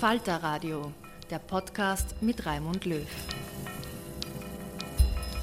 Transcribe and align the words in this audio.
Falter 0.00 0.36
Radio, 0.42 0.94
der 1.28 1.40
Podcast 1.40 2.22
mit 2.22 2.46
Raimund 2.46 2.86
Löw. 2.86 3.06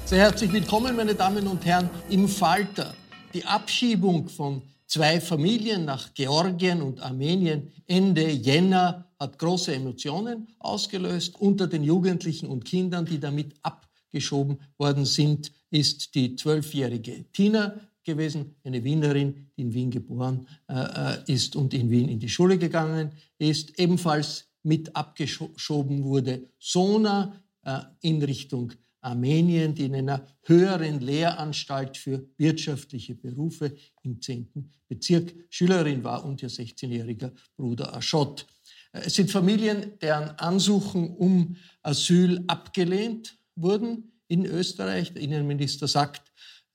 Sehr 0.04 0.18
herzlich 0.18 0.52
willkommen, 0.52 0.96
meine 0.96 1.14
Damen 1.14 1.46
und 1.46 1.64
Herren, 1.64 1.88
im 2.10 2.26
Falter. 2.26 2.92
Die 3.34 3.44
Abschiebung 3.44 4.28
von 4.28 4.62
zwei 4.88 5.20
Familien 5.20 5.84
nach 5.84 6.12
Georgien 6.12 6.82
und 6.82 7.00
Armenien 7.00 7.70
Ende 7.86 8.28
Jänner 8.32 9.06
hat 9.20 9.38
große 9.38 9.72
Emotionen 9.72 10.48
ausgelöst. 10.58 11.40
Unter 11.40 11.68
den 11.68 11.84
Jugendlichen 11.84 12.48
und 12.48 12.64
Kindern, 12.64 13.04
die 13.04 13.20
damit 13.20 13.54
abgeschoben 13.62 14.58
worden 14.76 15.04
sind, 15.04 15.52
ist 15.70 16.16
die 16.16 16.34
zwölfjährige 16.34 17.26
Tina 17.32 17.76
gewesen, 18.02 18.56
eine 18.64 18.82
Wienerin, 18.82 19.50
die 19.56 19.62
in 19.62 19.72
Wien 19.74 19.90
geboren 19.92 20.48
äh, 20.68 20.74
äh 20.74 21.32
ist 21.32 21.54
und 21.54 21.74
in 21.74 21.90
Wien 21.90 22.08
in 22.08 22.18
die 22.18 22.28
Schule 22.28 22.58
gegangen 22.58 23.12
ist. 23.38 23.78
Ebenfalls 23.78 24.47
mit 24.68 24.94
abgeschoben 24.94 26.04
wurde. 26.04 26.46
Sona 26.58 27.42
äh, 27.64 27.80
in 28.02 28.22
Richtung 28.22 28.74
Armenien, 29.00 29.74
die 29.74 29.86
in 29.86 29.94
einer 29.94 30.26
höheren 30.42 31.00
Lehranstalt 31.00 31.96
für 31.96 32.28
wirtschaftliche 32.36 33.14
Berufe 33.14 33.74
im 34.02 34.20
10. 34.20 34.70
Bezirk 34.86 35.34
Schülerin 35.48 36.04
war 36.04 36.22
und 36.24 36.42
ihr 36.42 36.50
16-jähriger 36.50 37.32
Bruder 37.56 37.96
Aschott. 37.96 38.46
Äh, 38.92 39.00
es 39.06 39.14
sind 39.14 39.30
Familien, 39.30 39.98
deren 40.00 40.30
Ansuchen 40.38 41.16
um 41.16 41.56
Asyl 41.82 42.44
abgelehnt 42.46 43.38
wurden 43.56 44.12
in 44.28 44.44
Österreich. 44.44 45.14
Der 45.14 45.22
Innenminister 45.22 45.88
sagt, 45.88 46.30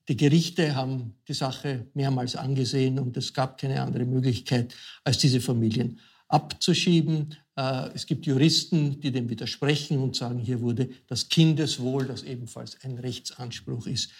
die 0.07 0.17
Gerichte 0.17 0.75
haben 0.75 1.15
die 1.27 1.33
Sache 1.33 1.85
mehrmals 1.93 2.35
angesehen 2.35 2.97
und 2.97 3.15
es 3.17 3.33
gab 3.33 3.59
keine 3.59 3.81
andere 3.81 4.05
Möglichkeit, 4.05 4.75
als 5.03 5.19
diese 5.19 5.39
Familien 5.39 5.99
abzuschieben. 6.27 7.35
Äh, 7.55 7.89
es 7.93 8.05
gibt 8.05 8.25
Juristen, 8.25 8.99
die 8.99 9.11
dem 9.11 9.29
widersprechen 9.29 9.99
und 9.99 10.15
sagen, 10.15 10.39
hier 10.39 10.61
wurde 10.61 10.89
das 11.07 11.29
Kindeswohl, 11.29 12.05
das 12.05 12.23
ebenfalls 12.23 12.77
ein 12.83 12.97
Rechtsanspruch 12.97 13.87
ist, 13.87 14.11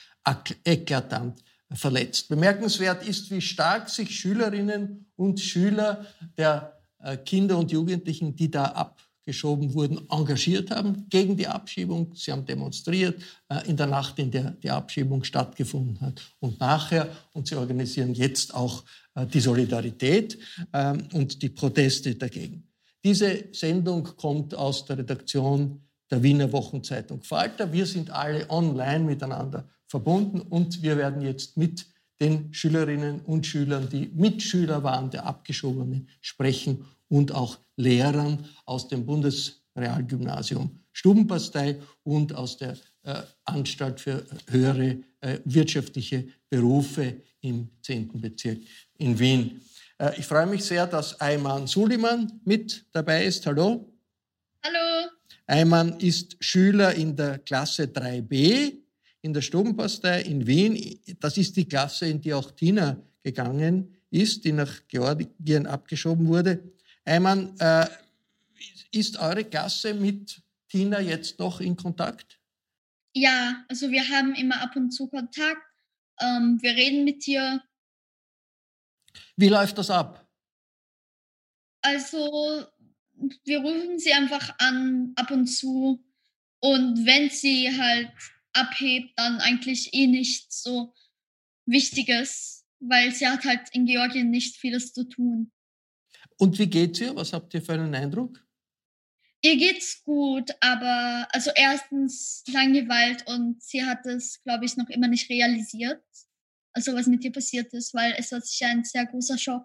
eklatant 0.64 1.44
verletzt. 1.72 2.30
Bemerkenswert 2.30 3.08
ist, 3.08 3.32
wie 3.32 3.42
stark 3.42 3.90
sich 3.90 4.16
Schülerinnen 4.18 5.08
und 5.16 5.40
Schüler 5.40 6.06
der 6.38 6.80
äh, 7.00 7.18
Kinder 7.18 7.58
und 7.58 7.72
Jugendlichen, 7.72 8.36
die 8.36 8.52
da 8.52 8.66
abgeschoben 8.66 9.74
wurden, 9.74 10.08
engagiert 10.10 10.70
haben 10.70 11.10
gegen 11.10 11.36
die 11.36 11.48
Abschiebung. 11.48 12.14
Sie 12.14 12.32
haben 12.32 12.46
demonstriert 12.46 13.20
äh, 13.50 13.68
in 13.68 13.76
der 13.76 13.88
Nacht, 13.88 14.20
in 14.20 14.30
der 14.30 14.52
die 14.52 14.70
Abschiebung 14.70 15.24
stattgefunden 15.24 16.00
hat 16.02 16.22
und 16.40 16.60
nachher. 16.60 17.10
Und 17.34 17.48
sie 17.48 17.56
organisieren 17.56 18.14
jetzt 18.14 18.54
auch 18.54 18.84
die 19.32 19.40
Solidarität 19.40 20.40
ähm, 20.74 21.08
und 21.14 21.40
die 21.44 21.50
Proteste 21.50 22.16
dagegen. 22.16 22.68
Diese 23.04 23.46
Sendung 23.52 24.04
kommt 24.04 24.56
aus 24.56 24.86
der 24.86 25.00
Redaktion 25.00 25.82
der 26.10 26.24
Wiener 26.24 26.52
Wochenzeitung 26.52 27.22
Falter. 27.24 27.72
Wir 27.74 27.86
sind 27.86 28.10
alle 28.10 28.50
online 28.50 29.04
miteinander 29.04 29.68
verbunden 29.88 30.42
und 30.42 30.82
wir 30.82 30.98
werden 30.98 31.22
jetzt 31.22 31.58
mit 31.58 31.86
den 32.20 32.54
Schülerinnen 32.54 33.22
und 33.22 33.46
Schülern, 33.46 33.90
die 33.90 34.10
Mitschüler 34.14 34.84
waren 34.84 35.10
der 35.10 35.26
Abgeschobenen, 35.26 36.08
sprechen 36.22 36.86
und 37.10 37.34
auch 37.34 37.58
Lehrern 37.76 38.46
aus 38.66 38.88
dem 38.88 39.06
Bundesrealgymnasium 39.06 40.80
Stubenbastei 40.94 41.82
und 42.04 42.34
aus 42.34 42.58
der 42.58 42.78
äh, 43.04 43.22
Anstalt 43.46 44.00
für 44.00 44.26
höhere 44.48 45.00
äh, 45.22 45.40
wirtschaftliche 45.44 46.28
Berufe 46.50 47.22
im 47.42 47.70
10. 47.82 48.22
Bezirk 48.22 48.60
in 48.98 49.20
Wien. 49.20 49.62
Äh, 49.98 50.20
ich 50.20 50.26
freue 50.26 50.48
mich 50.48 50.64
sehr, 50.64 50.88
dass 50.88 51.20
Ayman 51.20 51.68
Suliman 51.68 52.42
mit 52.46 52.86
dabei 52.92 53.26
ist. 53.26 53.46
Hallo. 53.46 53.92
Hallo. 54.64 55.10
Ayman 55.48 56.00
ist 56.00 56.38
Schüler 56.40 56.94
in 56.94 57.16
der 57.16 57.40
Klasse 57.40 57.84
3b 57.84 58.84
in 59.24 59.34
der 59.34 59.42
Stubenpastei 59.42 60.22
in 60.22 60.46
Wien. 60.46 61.00
Das 61.20 61.38
ist 61.38 61.56
die 61.56 61.66
Klasse, 61.66 62.08
in 62.08 62.22
die 62.22 62.34
auch 62.34 62.52
Tina 62.52 62.98
gegangen 63.24 63.96
ist, 64.12 64.44
die 64.44 64.52
nach 64.52 64.82
Georgien 64.88 65.66
abgeschoben 65.66 66.28
wurde. 66.28 66.62
Ayman, 67.06 67.56
äh, 67.60 67.88
ist 68.92 69.18
eure 69.18 69.44
Klasse 69.44 69.94
mit 69.94 70.42
Tina 70.70 71.00
jetzt 71.00 71.40
noch 71.40 71.60
in 71.62 71.76
Kontakt? 71.76 72.40
Ja, 73.14 73.64
also 73.68 73.90
wir 73.90 74.08
haben 74.10 74.36
immer 74.36 74.62
ab 74.62 74.76
und 74.76 74.92
zu 74.92 75.08
Kontakt. 75.08 75.62
Ähm, 76.22 76.60
wir 76.62 76.72
reden 76.72 77.04
mit 77.04 77.28
ihr 77.28 77.62
wie 79.36 79.50
läuft 79.50 79.78
das 79.78 79.90
ab? 79.90 80.28
Also, 81.82 82.66
wir 83.46 83.60
rufen 83.60 84.00
sie 84.00 84.14
einfach 84.14 84.56
an, 84.60 85.14
ab 85.16 85.32
und 85.32 85.48
zu. 85.48 86.04
Und 86.60 87.06
wenn 87.06 87.30
sie 87.30 87.70
halt 87.78 88.12
abhebt, 88.54 89.12
dann 89.18 89.40
eigentlich 89.40 89.94
eh 89.94 90.08
nichts 90.08 90.64
so 90.64 90.94
Wichtiges, 91.66 92.66
weil 92.80 93.14
sie 93.14 93.28
hat 93.28 93.44
halt 93.46 93.70
in 93.72 93.86
Georgien 93.86 94.30
nicht 94.30 94.58
vieles 94.58 94.94
zu 94.94 95.04
tun. 95.04 95.52
Und 96.38 96.58
wie 96.60 96.68
geht's 96.68 97.00
ihr? 97.02 97.16
Was 97.16 97.34
habt 97.34 97.54
ihr 97.54 97.62
für 97.62 97.74
einen 97.74 97.94
Eindruck? 97.94 98.44
ihr 99.44 99.58
geht's 99.58 100.04
gut, 100.04 100.52
aber 100.62 101.28
also 101.32 101.52
erstens 101.54 102.44
Langeweile 102.48 103.18
und 103.28 103.62
sie 103.62 103.84
hat 103.84 104.06
es, 104.06 104.42
glaube 104.44 104.66
ich, 104.66 104.78
noch 104.78 104.90
immer 104.90 105.08
nicht 105.08 105.30
realisiert, 105.30 106.04
also 106.74 106.94
was 106.94 107.08
mit 107.08 107.24
ihr 107.24 107.32
passiert 107.32 107.74
ist, 107.74 107.94
weil 107.94 108.14
es 108.18 108.32
war 108.32 108.42
sicher 108.42 108.68
ein 108.68 108.84
sehr 108.84 109.06
großer 109.06 109.38
Schock. 109.38 109.64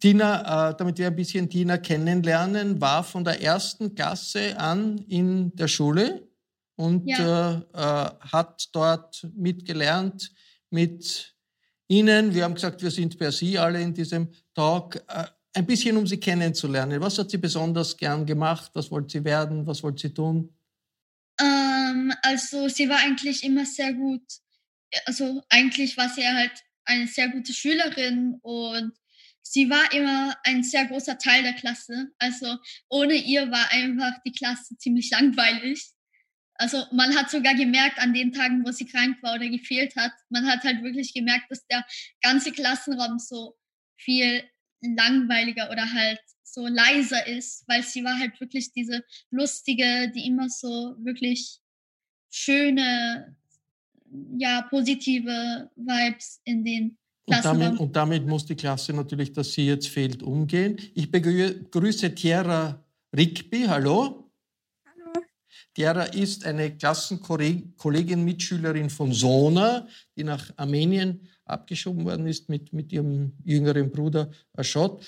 Tina, 0.00 0.70
äh, 0.70 0.76
damit 0.76 0.98
wir 0.98 1.08
ein 1.08 1.16
bisschen 1.16 1.48
Tina 1.50 1.76
kennenlernen, 1.76 2.80
war 2.80 3.04
von 3.04 3.24
der 3.24 3.42
ersten 3.42 3.94
Klasse 3.94 4.58
an 4.58 4.98
in 5.08 5.54
der 5.56 5.68
Schule 5.68 6.26
und 6.76 7.06
ja. 7.06 7.56
äh, 7.56 7.56
äh, 7.74 8.10
hat 8.20 8.68
dort 8.72 9.28
mitgelernt 9.34 10.32
mit 10.70 11.34
Ihnen. 11.88 12.34
Wir 12.34 12.44
haben 12.44 12.54
gesagt, 12.54 12.82
wir 12.82 12.90
sind 12.90 13.18
per 13.18 13.32
Sie 13.32 13.58
alle 13.58 13.82
in 13.82 13.92
diesem 13.92 14.28
Talk. 14.54 14.96
Äh, 15.08 15.24
ein 15.54 15.66
bisschen, 15.66 15.96
um 15.96 16.06
Sie 16.06 16.18
kennenzulernen. 16.18 17.00
Was 17.00 17.18
hat 17.18 17.30
sie 17.30 17.38
besonders 17.38 17.96
gern 17.96 18.24
gemacht? 18.24 18.70
Was 18.74 18.90
wollte 18.90 19.18
sie 19.18 19.24
werden? 19.24 19.66
Was 19.66 19.82
wollte 19.82 20.02
sie 20.02 20.14
tun? 20.14 20.54
Ähm, 21.40 22.12
also 22.22 22.68
sie 22.68 22.88
war 22.88 22.98
eigentlich 22.98 23.42
immer 23.42 23.64
sehr 23.66 23.92
gut. 23.92 24.22
Also 25.06 25.42
eigentlich 25.48 25.96
war 25.96 26.08
sie 26.08 26.26
halt 26.26 26.52
eine 26.84 27.06
sehr 27.06 27.28
gute 27.28 27.52
Schülerin 27.52 28.38
und 28.42 28.92
sie 29.42 29.68
war 29.68 29.92
immer 29.92 30.36
ein 30.44 30.62
sehr 30.62 30.86
großer 30.86 31.18
Teil 31.18 31.42
der 31.42 31.54
Klasse. 31.54 32.10
Also 32.18 32.56
ohne 32.88 33.14
ihr 33.14 33.50
war 33.50 33.70
einfach 33.70 34.12
die 34.24 34.32
Klasse 34.32 34.76
ziemlich 34.78 35.10
langweilig. 35.10 35.90
Also 36.54 36.84
man 36.92 37.14
hat 37.16 37.30
sogar 37.30 37.54
gemerkt 37.54 37.98
an 37.98 38.12
den 38.12 38.32
Tagen, 38.32 38.64
wo 38.66 38.72
sie 38.72 38.86
krank 38.86 39.22
war 39.22 39.34
oder 39.34 39.48
gefehlt 39.48 39.94
hat, 39.96 40.12
man 40.28 40.46
hat 40.46 40.64
halt 40.64 40.82
wirklich 40.82 41.14
gemerkt, 41.14 41.50
dass 41.50 41.64
der 41.68 41.86
ganze 42.20 42.50
Klassenraum 42.50 43.18
so 43.18 43.56
viel 43.96 44.42
langweiliger 44.80 45.70
oder 45.70 45.92
halt 45.92 46.20
so 46.42 46.66
leiser 46.66 47.26
ist, 47.26 47.64
weil 47.68 47.82
sie 47.82 48.02
war 48.02 48.18
halt 48.18 48.40
wirklich 48.40 48.72
diese 48.72 49.04
lustige, 49.30 50.10
die 50.14 50.26
immer 50.26 50.48
so 50.48 50.96
wirklich 50.98 51.58
schöne, 52.30 53.36
ja, 54.36 54.66
positive 54.70 55.70
Vibes 55.76 56.40
in 56.44 56.64
den 56.64 56.96
und 57.28 57.44
damit, 57.44 57.80
und 57.80 57.96
damit, 57.96 58.26
muss 58.26 58.46
die 58.46 58.54
Klasse 58.54 58.94
natürlich, 58.94 59.32
dass 59.34 59.52
sie 59.52 59.66
jetzt 59.66 59.88
fehlt, 59.88 60.22
umgehen. 60.22 60.78
Ich 60.94 61.10
begrüße 61.10 62.14
Tiara 62.14 62.82
Rigby. 63.14 63.64
Hallo. 63.68 64.30
Hallo. 64.86 65.24
Tiara 65.74 66.04
ist 66.04 66.46
eine 66.46 66.74
Klassenkollegin, 66.74 68.24
Mitschülerin 68.24 68.88
von 68.88 69.12
Sona, 69.12 69.86
die 70.16 70.24
nach 70.24 70.50
Armenien 70.56 71.28
abgeschoben 71.44 72.04
worden 72.04 72.26
ist 72.26 72.48
mit, 72.48 72.72
mit 72.72 72.92
ihrem 72.92 73.34
jüngeren 73.44 73.90
Bruder 73.90 74.30
Aschot. 74.54 75.04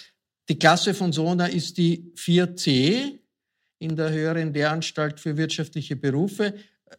Die 0.49 0.59
Klasse 0.59 0.95
von 0.95 1.13
Sona 1.13 1.47
ist 1.47 1.79
die 1.79 2.13
4C 2.17 3.19
in 3.79 3.97
der 3.97 4.11
höheren 4.11 4.53
Lehranstalt 4.53 5.21
für 5.21 5.37
wirtschaftliche 5.37 5.97
Berufe. 5.97 6.55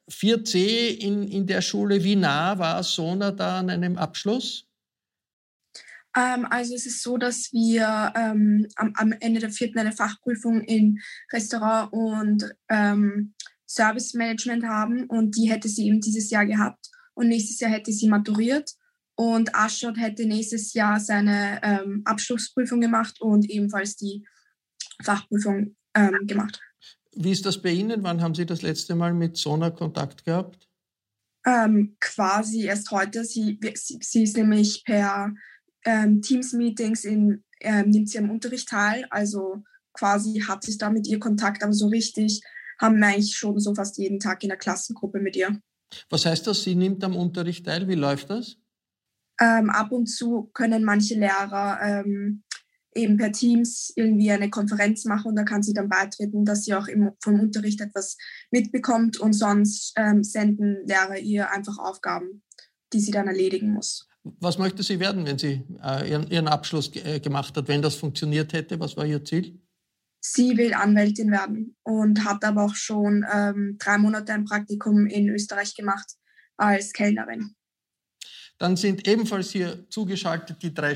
4C 0.10 0.98
in, 1.00 1.28
in 1.28 1.48
der 1.48 1.62
Schule, 1.62 2.04
wie 2.04 2.16
nah 2.16 2.58
war 2.58 2.84
Sona 2.84 3.32
da 3.32 3.60
an 3.60 3.70
einem 3.70 3.98
Abschluss? 3.98 4.68
Ähm, 6.16 6.46
also 6.50 6.76
es 6.76 6.86
ist 6.86 7.02
so, 7.02 7.18
dass 7.18 7.52
wir 7.54 8.14
ähm, 8.16 8.68
am, 8.76 8.94
am, 8.96 9.12
Ende 9.14 9.40
der 9.40 9.52
vierten 9.52 9.80
eine 9.80 9.94
Fachprüfung 9.94 10.62
in 10.62 11.00
Restaurant 11.32 11.94
und 11.94 12.54
ähm, 12.70 13.34
Service 13.68 14.14
Management 14.14 14.66
haben 14.66 15.06
und 15.06 15.38
die 15.38 15.50
hätte 15.50 15.70
sie 15.70 15.88
eben 15.88 16.02
dieses 16.02 16.30
Jahr 16.30 16.46
gehabt 16.46 16.90
und 17.14 17.30
nächstes 17.30 17.60
Jahr 17.62 17.72
hätte 17.72 17.94
sie 17.94 18.10
maturiert 18.10 18.72
und 19.16 19.56
Aschot 19.56 19.98
hätte 19.98 20.26
nächstes 20.26 20.74
Jahr 20.74 21.00
seine 21.00 21.62
ähm, 21.64 22.02
Abschlussprüfung 22.04 22.82
gemacht 22.82 23.22
und 23.22 23.50
ebenfalls 23.50 23.96
die 23.96 24.26
Fachprüfung 25.04 25.76
ähm, 25.96 26.28
gemacht. 26.28 26.60
Wie 27.16 27.32
ist 27.32 27.46
das 27.46 27.62
bei 27.62 27.72
Ihnen? 27.72 28.04
Wann 28.04 28.22
haben 28.22 28.36
Sie 28.36 28.46
das 28.46 28.62
letzte 28.62 28.96
Mal 28.96 29.14
mit 29.14 29.38
Sona 29.38 29.70
Kontakt 29.70 30.24
gehabt? 30.26 30.68
Ähm, 31.46 31.98
quasi 32.00 32.64
erst 32.66 32.92
heute. 32.92 33.26
Sie, 33.26 33.60
sie, 33.76 34.00
sie 34.02 34.24
ist 34.24 34.38
nämlich 34.38 34.84
per 34.86 35.34
ähm, 35.86 36.22
Teams-Meetings 36.22 37.06
in, 37.06 37.44
ähm, 37.60 37.90
nimmt 37.90 38.10
sie 38.10 38.20
am 38.20 38.30
Unterricht 38.30 38.70
teil. 38.70 39.06
Also 39.10 39.64
quasi 39.94 40.44
hat 40.48 40.64
sich 40.64 40.78
da 40.78 40.90
mit 40.90 41.08
ihr 41.08 41.20
Kontakt, 41.20 41.64
aber 41.64 41.74
so 41.74 41.88
richtig 41.88 42.42
haben 42.80 43.00
wir 43.00 43.08
eigentlich 43.08 43.36
schon 43.36 43.60
so 43.60 43.76
fast 43.76 43.98
jeden 43.98 44.20
Tag 44.20 44.44
in 44.44 44.50
der 44.50 44.58
Klassengruppe 44.58 45.20
mit 45.20 45.36
ihr. 45.36 45.60
Was 46.10 46.26
heißt 46.26 46.48
das? 46.48 46.64
Sie 46.64 46.76
nimmt 46.76 47.04
am 47.04 47.16
Unterricht 47.16 47.66
teil. 47.66 47.88
Wie 47.88 47.96
läuft 47.96 48.30
das? 48.30 48.58
Ähm, 49.40 49.70
ab 49.70 49.92
und 49.92 50.08
zu 50.08 50.50
können 50.54 50.84
manche 50.84 51.16
Lehrer 51.16 51.80
ähm, 51.82 52.44
eben 52.94 53.18
per 53.18 53.32
Teams 53.32 53.92
irgendwie 53.96 54.32
eine 54.32 54.50
Konferenz 54.50 55.06
machen 55.06 55.30
und 55.30 55.36
da 55.36 55.44
kann 55.44 55.64
sie 55.64 55.74
dann 55.74 55.90
beitreten, 55.90 56.46
dass 56.46 56.66
sie 56.66 56.74
auch 56.74 56.88
im, 56.88 57.12
vom 57.22 57.40
Unterricht 57.40 57.82
etwas 57.82 58.18
mitbekommt 58.52 59.20
und 59.20 59.34
sonst 59.34 59.94
ähm, 59.98 60.24
senden 60.24 60.86
Lehrer 60.86 61.18
ihr 61.18 61.52
einfach 61.52 61.78
Aufgaben, 61.78 62.44
die 62.94 63.00
sie 63.00 63.12
dann 63.12 63.28
erledigen 63.28 63.74
muss. 63.74 64.08
Was 64.24 64.58
möchte 64.58 64.84
sie 64.84 65.00
werden, 65.00 65.26
wenn 65.26 65.40
sie 65.40 65.64
äh, 65.84 66.10
ihren, 66.10 66.30
ihren, 66.30 66.48
Abschluss 66.48 66.92
äh, 66.96 67.20
gemacht 67.20 67.56
hat, 67.58 67.68
wenn 67.68 67.82
das 67.82 67.96
funktioniert 67.96 68.54
hätte? 68.54 68.80
Was 68.80 68.96
war 68.96 69.06
ihr 69.06 69.24
Ziel? 69.24 69.60
Sie 70.20 70.56
will 70.58 70.76
Anwältin 70.76 71.32
werden 71.32 71.76
und 71.82 72.24
hat 72.24 72.44
aber 72.44 72.66
auch 72.66 72.76
schon 72.76 73.26
ähm, 73.34 73.78
drei 73.80 73.98
Monate 73.98 74.34
ein 74.34 74.46
Praktikum 74.46 75.08
in 75.08 75.30
Österreich 75.30 75.76
gemacht 75.76 76.14
als 76.58 76.94
Kellnerin. 76.94 77.56
Dann 78.60 78.78
sind 78.78 79.08
ebenfalls 79.08 79.50
hier 79.50 79.90
zugeschaltet 79.90 80.62
die 80.62 80.72
drei 80.72 80.94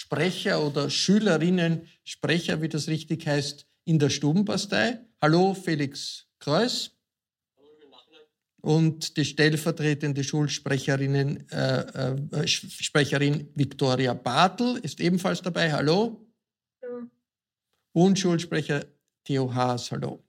Schulsprecher 0.00 0.64
oder 0.64 0.88
Schülerinnen-Sprecher, 0.88 2.62
wie 2.62 2.68
das 2.68 2.88
richtig 2.88 3.26
heißt, 3.26 3.66
in 3.84 3.98
der 3.98 4.08
Stubenpastei. 4.08 4.98
Hallo, 5.20 5.52
Felix 5.54 6.26
Kreuz. 6.38 6.92
Und 8.62 9.16
die 9.16 9.24
stellvertretende 9.24 10.24
Schulsprecherin 10.24 11.48
äh, 11.50 11.80
äh, 11.80 12.46
Sprecherin 12.46 13.48
Viktoria 13.54 14.14
Bartel 14.14 14.78
ist 14.82 15.00
ebenfalls 15.00 15.42
dabei. 15.42 15.72
Hallo. 15.72 16.26
Hallo. 16.82 17.06
Und 17.92 18.18
Schulsprecher 18.18 18.84
Theo 19.24 19.52
Haas. 19.52 19.90
Hallo. 19.92 20.22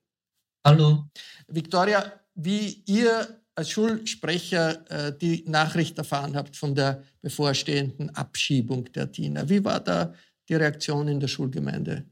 Hallo. 0.66 1.10
Viktoria, 1.48 2.20
wie 2.36 2.84
ihr 2.88 3.41
als 3.62 3.70
Schulsprecher 3.70 4.86
äh, 4.90 5.14
die 5.16 5.44
Nachricht 5.48 5.96
erfahren 6.00 6.36
habt 6.36 6.58
von 6.58 6.74
der 6.74 7.04
bevorstehenden 7.22 8.10
Abschiebung 8.10 8.92
der 8.94 9.12
Tina. 9.12 9.48
Wie 9.50 9.64
war 9.64 9.80
da 9.80 10.16
die 10.50 10.56
Reaktion 10.56 11.08
in 11.08 11.20
der 11.20 11.28
Schulgemeinde? 11.28 12.04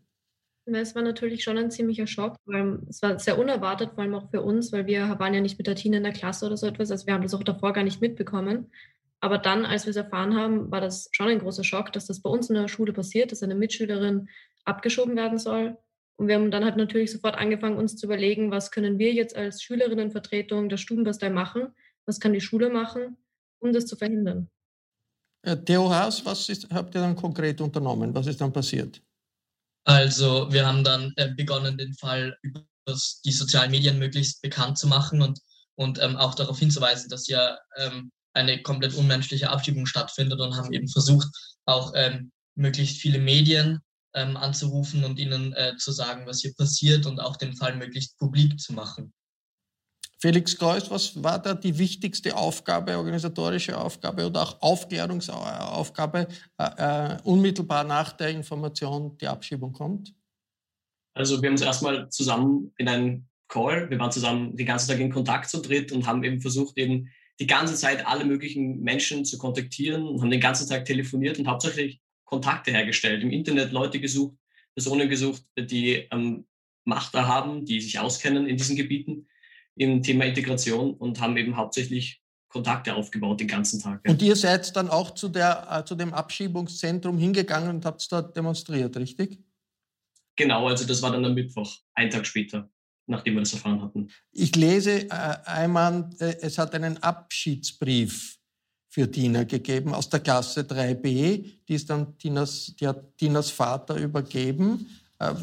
Es 0.66 0.94
war 0.94 1.02
natürlich 1.02 1.44
schon 1.44 1.58
ein 1.58 1.72
ziemlicher 1.72 2.06
Schock, 2.06 2.36
weil 2.46 2.78
es 2.88 3.02
war 3.02 3.18
sehr 3.18 3.40
unerwartet, 3.40 3.94
vor 3.96 4.04
allem 4.04 4.14
auch 4.14 4.30
für 4.30 4.44
uns, 4.44 4.72
weil 4.72 4.86
wir 4.86 5.18
waren 5.18 5.34
ja 5.34 5.42
nicht 5.42 5.58
mit 5.58 5.66
der 5.66 5.74
Tina 5.74 5.98
in 5.98 6.04
der 6.04 6.14
Klasse 6.14 6.46
oder 6.46 6.56
so 6.56 6.68
etwas. 6.68 6.92
Also 6.92 7.08
wir 7.08 7.16
haben 7.16 7.24
das 7.24 7.34
auch 7.34 7.42
davor 7.42 7.74
gar 7.74 7.84
nicht 7.84 8.00
mitbekommen. 8.00 8.72
Aber 9.20 9.40
dann, 9.40 9.66
als 9.66 9.88
wir 9.88 9.90
es 9.90 9.96
erfahren 9.96 10.36
haben, 10.36 10.70
war 10.70 10.82
das 10.82 11.10
schon 11.12 11.30
ein 11.30 11.40
großer 11.40 11.64
Schock, 11.64 11.92
dass 11.94 12.06
das 12.06 12.22
bei 12.22 12.30
uns 12.30 12.52
in 12.52 12.56
der 12.56 12.68
Schule 12.68 12.94
passiert, 12.94 13.32
dass 13.32 13.42
eine 13.42 13.56
Mitschülerin 13.56 14.30
abgeschoben 14.66 15.16
werden 15.16 15.40
soll. 15.40 15.80
Und 16.20 16.28
wir 16.28 16.36
haben 16.36 16.52
dann 16.52 16.66
halt 16.66 16.76
natürlich 16.76 17.14
sofort 17.14 17.36
angefangen, 17.36 17.78
uns 17.78 17.96
zu 17.96 18.06
überlegen, 18.06 18.52
was 18.52 18.72
können 18.72 19.00
wir 19.00 19.14
jetzt 19.14 19.38
als 19.38 19.64
Schülerinnenvertretung 19.64 20.68
der 20.68 20.76
Stubenbastei 20.76 21.30
machen, 21.30 21.74
was 22.06 22.20
kann 22.20 22.34
die 22.34 22.42
Schule 22.42 22.70
machen, 22.70 23.16
um 23.60 23.72
das 23.72 23.86
zu 23.86 23.96
verhindern. 23.96 24.50
Theo 25.66 25.90
Haas, 25.90 26.26
was 26.26 26.50
ist, 26.50 26.70
habt 26.74 26.94
ihr 26.94 27.00
dann 27.00 27.16
konkret 27.16 27.62
unternommen? 27.62 28.14
Was 28.14 28.28
ist 28.28 28.42
dann 28.42 28.52
passiert? 28.52 29.02
Also 29.86 30.52
wir 30.52 30.68
haben 30.68 30.84
dann 30.84 31.14
äh, 31.16 31.34
begonnen, 31.34 31.78
den 31.78 31.94
Fall 31.94 32.38
über 32.42 32.66
die 33.24 33.32
sozialen 33.32 33.72
Medien 33.72 33.98
möglichst 33.98 34.42
bekannt 34.42 34.78
zu 34.78 34.88
machen 34.88 35.22
und, 35.22 35.40
und 35.76 36.02
ähm, 36.02 36.18
auch 36.18 36.36
darauf 36.36 36.60
hinzuweisen, 36.60 37.10
dass 37.10 37.30
ja 37.30 37.58
ähm, 37.78 38.12
eine 38.34 38.62
komplett 38.62 38.94
unmenschliche 38.94 39.50
Abschiebung 39.50 39.86
stattfindet 39.86 40.42
und 40.42 40.58
haben 40.58 40.74
eben 40.74 40.90
versucht, 40.90 41.30
auch 41.66 41.94
ähm, 41.96 42.34
möglichst 42.56 42.98
viele 42.98 43.20
Medien 43.20 43.80
ähm, 44.14 44.38
anzurufen 44.38 45.04
und 45.04 45.20
ihnen 45.20 45.54
äh, 45.54 45.76
zu 45.78 45.92
sagen, 45.92 46.26
was 46.26 46.42
hier 46.42 46.54
passiert 46.56 47.06
und 47.06 47.20
auch 47.20 47.36
den 47.36 47.54
Fall 47.54 47.76
möglichst 47.76 48.18
publik 48.18 48.60
zu 48.60 48.74
machen. 48.74 49.14
Felix 50.22 50.58
Kreuz, 50.58 50.92
was 50.92 51.24
war 51.24 51.40
da 51.42 51.54
die 51.54 51.78
wichtigste 51.78 52.36
Aufgabe, 52.36 52.98
organisatorische 52.98 53.78
Aufgabe 53.78 54.26
oder 54.26 54.42
auch 54.42 54.62
Aufklärungsaufgabe 54.62 56.28
äh, 56.58 56.64
äh, 57.14 57.18
unmittelbar 57.24 57.86
nach 57.86 58.12
der 58.12 58.30
Information, 58.30 59.18
die 59.18 59.28
Abschiebung 59.28 59.72
kommt? 59.72 60.14
Also 61.14 61.42
wir 61.42 61.48
haben 61.48 61.54
uns 61.54 61.62
erstmal 61.62 62.10
zusammen 62.10 62.74
in 62.78 62.90
einen 62.90 63.30
Call, 63.48 63.90
wir 63.90 63.98
waren 63.98 64.12
zusammen 64.12 64.58
den 64.58 64.66
ganzen 64.66 64.90
Tag 64.90 65.00
in 65.00 65.12
Kontakt 65.12 65.50
zu 65.50 65.62
dritt 65.62 65.92
und 65.94 66.06
haben 66.06 66.24
eben 66.24 66.42
versucht, 66.42 66.78
eben 66.78 67.10
die 67.40 67.48
ganze 67.48 67.76
Zeit 67.76 68.06
alle 68.06 68.26
möglichen 68.26 68.82
Menschen 68.82 69.24
zu 69.24 69.38
kontaktieren 69.38 70.06
und 70.06 70.22
haben 70.22 70.30
den 70.30 70.42
ganzen 70.42 70.68
Tag 70.68 70.84
telefoniert 70.84 71.40
und 71.40 71.48
hauptsächlich 71.48 72.02
Kontakte 72.30 72.70
hergestellt, 72.72 73.24
im 73.24 73.32
Internet 73.32 73.72
Leute 73.72 74.00
gesucht, 74.00 74.38
Personen 74.76 75.10
gesucht, 75.10 75.44
die 75.58 76.08
ähm, 76.12 76.46
Macht 76.86 77.14
da 77.16 77.28
haben, 77.28 77.66
die 77.66 77.82
sich 77.82 78.00
auskennen 78.00 78.48
in 78.48 78.56
diesen 78.56 78.76
Gebieten 78.76 79.28
im 79.76 80.04
Thema 80.04 80.26
Integration 80.26 80.94
und 80.94 81.20
haben 81.20 81.38
eben 81.38 81.58
hauptsächlich 81.58 82.22
Kontakte 82.48 82.96
aufgebaut 82.96 83.40
den 83.40 83.48
ganzen 83.48 83.80
Tag. 83.82 84.02
Und 84.08 84.22
ihr 84.22 84.36
seid 84.36 84.76
dann 84.76 84.90
auch 84.90 85.16
zu, 85.16 85.30
der, 85.30 85.68
äh, 85.72 85.86
zu 85.86 85.96
dem 85.96 86.14
Abschiebungszentrum 86.14 87.18
hingegangen 87.18 87.70
und 87.70 87.86
habt 87.86 88.12
dort 88.12 88.36
demonstriert, 88.36 88.96
richtig? 88.98 89.40
Genau, 90.36 90.68
also 90.68 90.86
das 90.86 91.02
war 91.02 91.12
dann 91.12 91.26
am 91.26 91.34
Mittwoch, 91.34 91.80
einen 91.96 92.12
Tag 92.12 92.26
später, 92.26 92.70
nachdem 93.08 93.36
wir 93.36 93.42
das 93.42 93.54
erfahren 93.54 93.82
hatten. 93.82 94.10
Ich 94.32 94.56
lese 94.56 95.10
äh, 95.10 95.38
einmal, 95.46 96.10
äh, 96.20 96.36
es 96.42 96.58
hat 96.58 96.74
einen 96.76 96.98
Abschiedsbrief 96.98 98.39
für 98.90 99.10
Tina 99.10 99.44
gegeben 99.44 99.94
aus 99.94 100.10
der 100.10 100.20
Klasse 100.20 100.62
3b. 100.62 101.46
Die 101.68 101.74
ist 101.74 101.90
dann 101.90 102.18
Tinas, 102.18 102.74
die 102.80 102.88
hat 102.88 103.18
Tinas 103.18 103.52
Vater 103.52 103.96
übergeben. 103.96 104.90
Äh, 105.20 105.34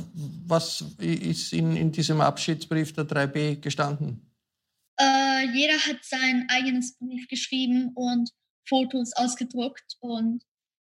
was 0.46 0.84
ist 0.98 1.52
in, 1.52 1.76
in 1.76 1.92
diesem 1.92 2.20
Abschiedsbrief 2.20 2.92
der 2.92 3.04
3b 3.04 3.60
gestanden? 3.60 4.26
Äh, 4.98 5.48
jeder 5.54 5.78
hat 5.78 5.98
sein 6.02 6.46
eigenes 6.50 6.98
Brief 6.98 7.28
geschrieben 7.28 7.92
und 7.94 8.30
Fotos 8.68 9.12
ausgedruckt 9.12 9.96
und 10.00 10.42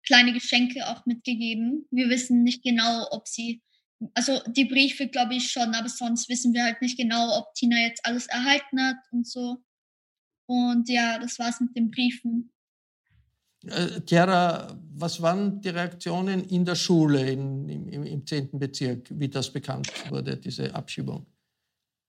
kleine 0.06 0.34
Geschenke 0.34 0.88
auch 0.88 1.06
mitgegeben. 1.06 1.86
Wir 1.92 2.10
wissen 2.10 2.44
nicht 2.44 2.64
genau, 2.64 3.08
ob 3.12 3.28
sie, 3.28 3.62
also 4.14 4.42
die 4.48 4.66
Briefe 4.66 5.08
glaube 5.08 5.36
ich 5.36 5.52
schon, 5.52 5.76
aber 5.76 5.90
sonst 5.90 6.30
wissen 6.30 6.54
wir 6.54 6.64
halt 6.64 6.82
nicht 6.82 6.98
genau, 6.98 7.38
ob 7.38 7.54
Tina 7.54 7.78
jetzt 7.78 8.06
alles 8.06 8.26
erhalten 8.28 8.82
hat 8.82 8.98
und 9.12 9.28
so. 9.28 9.58
Und 10.48 10.90
ja, 10.90 11.20
das 11.20 11.38
war's 11.40 11.60
mit 11.62 11.76
den 11.76 11.92
Briefen. 11.92 12.52
Äh, 13.66 14.02
Tiara, 14.02 14.80
was 14.94 15.22
waren 15.22 15.62
die 15.62 15.70
Reaktionen 15.70 16.44
in 16.46 16.66
der 16.66 16.76
Schule 16.76 17.30
in, 17.30 17.68
im, 17.70 18.04
im 18.04 18.26
10. 18.26 18.58
Bezirk, 18.58 19.08
wie 19.12 19.28
das 19.28 19.52
bekannt 19.52 19.92
wurde, 20.10 20.38
diese 20.38 20.74
Abschiebung? 20.74 21.26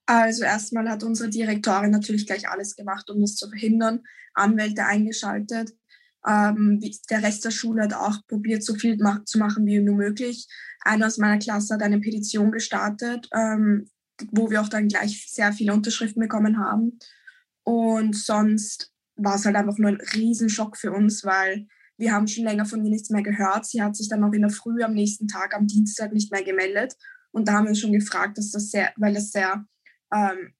Also 0.06 0.44
erstmal 0.44 0.88
hat 0.88 1.02
unsere 1.02 1.28
Direktorin 1.28 1.90
natürlich 1.90 2.26
gleich 2.26 2.48
alles 2.48 2.74
gemacht, 2.74 3.10
um 3.10 3.20
das 3.20 3.34
zu 3.34 3.48
verhindern, 3.48 4.00
Anwälte 4.32 4.86
eingeschaltet. 4.86 5.74
Ähm, 6.26 6.80
der 7.10 7.22
Rest 7.22 7.44
der 7.44 7.50
Schule 7.50 7.82
hat 7.82 7.94
auch 7.94 8.26
probiert, 8.26 8.62
so 8.62 8.74
viel 8.74 8.96
ma 8.96 9.22
zu 9.26 9.38
machen 9.38 9.66
wie 9.66 9.80
nur 9.80 9.96
möglich. 9.96 10.46
Einer 10.80 11.06
aus 11.06 11.18
meiner 11.18 11.38
Klasse 11.38 11.74
hat 11.74 11.82
eine 11.82 12.00
Petition 12.00 12.52
gestartet, 12.52 13.28
ähm, 13.34 13.90
wo 14.32 14.50
wir 14.50 14.62
auch 14.62 14.68
dann 14.68 14.88
gleich 14.88 15.30
sehr 15.30 15.52
viele 15.52 15.74
Unterschriften 15.74 16.20
bekommen 16.20 16.58
haben. 16.58 16.98
Und 17.68 18.16
sonst 18.16 18.94
war 19.16 19.34
es 19.34 19.44
halt 19.44 19.54
einfach 19.54 19.76
nur 19.76 19.90
ein 19.90 20.00
Riesenschock 20.14 20.78
für 20.78 20.90
uns, 20.90 21.22
weil 21.22 21.66
wir 21.98 22.12
haben 22.12 22.26
schon 22.26 22.44
länger 22.44 22.64
von 22.64 22.82
ihr 22.82 22.88
nichts 22.88 23.10
mehr 23.10 23.22
gehört. 23.22 23.66
Sie 23.66 23.82
hat 23.82 23.94
sich 23.94 24.08
dann 24.08 24.24
auch 24.24 24.32
in 24.32 24.40
der 24.40 24.50
Früh 24.50 24.82
am 24.82 24.94
nächsten 24.94 25.28
Tag, 25.28 25.54
am 25.54 25.66
Dienstag 25.66 26.14
nicht 26.14 26.32
mehr 26.32 26.42
gemeldet. 26.42 26.94
Und 27.30 27.46
da 27.46 27.52
haben 27.52 27.64
wir 27.64 27.70
uns 27.70 27.80
schon 27.80 27.92
gefragt, 27.92 28.38
dass 28.38 28.52
das 28.52 28.70
sehr, 28.70 28.90
weil 28.96 29.12
das 29.12 29.32
sehr, 29.32 29.66
ähm, 30.14 30.54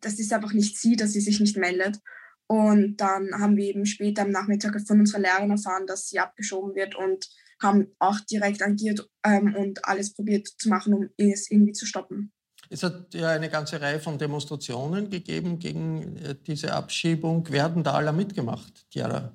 dass 0.00 0.18
ist 0.18 0.32
einfach 0.32 0.54
nicht 0.54 0.78
sie, 0.78 0.96
dass 0.96 1.12
sie 1.12 1.20
sich 1.20 1.38
nicht 1.38 1.58
meldet. 1.58 2.00
Und 2.46 2.96
dann 2.96 3.38
haben 3.38 3.58
wir 3.58 3.66
eben 3.66 3.84
später 3.84 4.22
am 4.22 4.30
Nachmittag 4.30 4.80
von 4.86 5.00
unserer 5.00 5.20
Lehrerin 5.20 5.50
erfahren, 5.50 5.86
dass 5.86 6.08
sie 6.08 6.18
abgeschoben 6.18 6.74
wird 6.74 6.94
und 6.94 7.28
haben 7.62 7.88
auch 7.98 8.20
direkt 8.20 8.62
agiert 8.62 9.06
ähm, 9.22 9.54
und 9.54 9.84
alles 9.84 10.14
probiert 10.14 10.48
zu 10.56 10.70
machen, 10.70 10.94
um 10.94 11.10
es 11.18 11.50
irgendwie 11.50 11.72
zu 11.72 11.84
stoppen. 11.84 12.32
Es 12.74 12.82
hat 12.82 13.14
ja 13.14 13.28
eine 13.28 13.48
ganze 13.48 13.80
Reihe 13.80 14.00
von 14.00 14.18
Demonstrationen 14.18 15.08
gegeben 15.08 15.60
gegen 15.60 16.16
äh, 16.16 16.34
diese 16.34 16.74
Abschiebung. 16.74 17.48
Werden 17.52 17.84
da 17.84 17.92
alle 17.92 18.12
mitgemacht, 18.12 18.90
Tiara? 18.90 19.32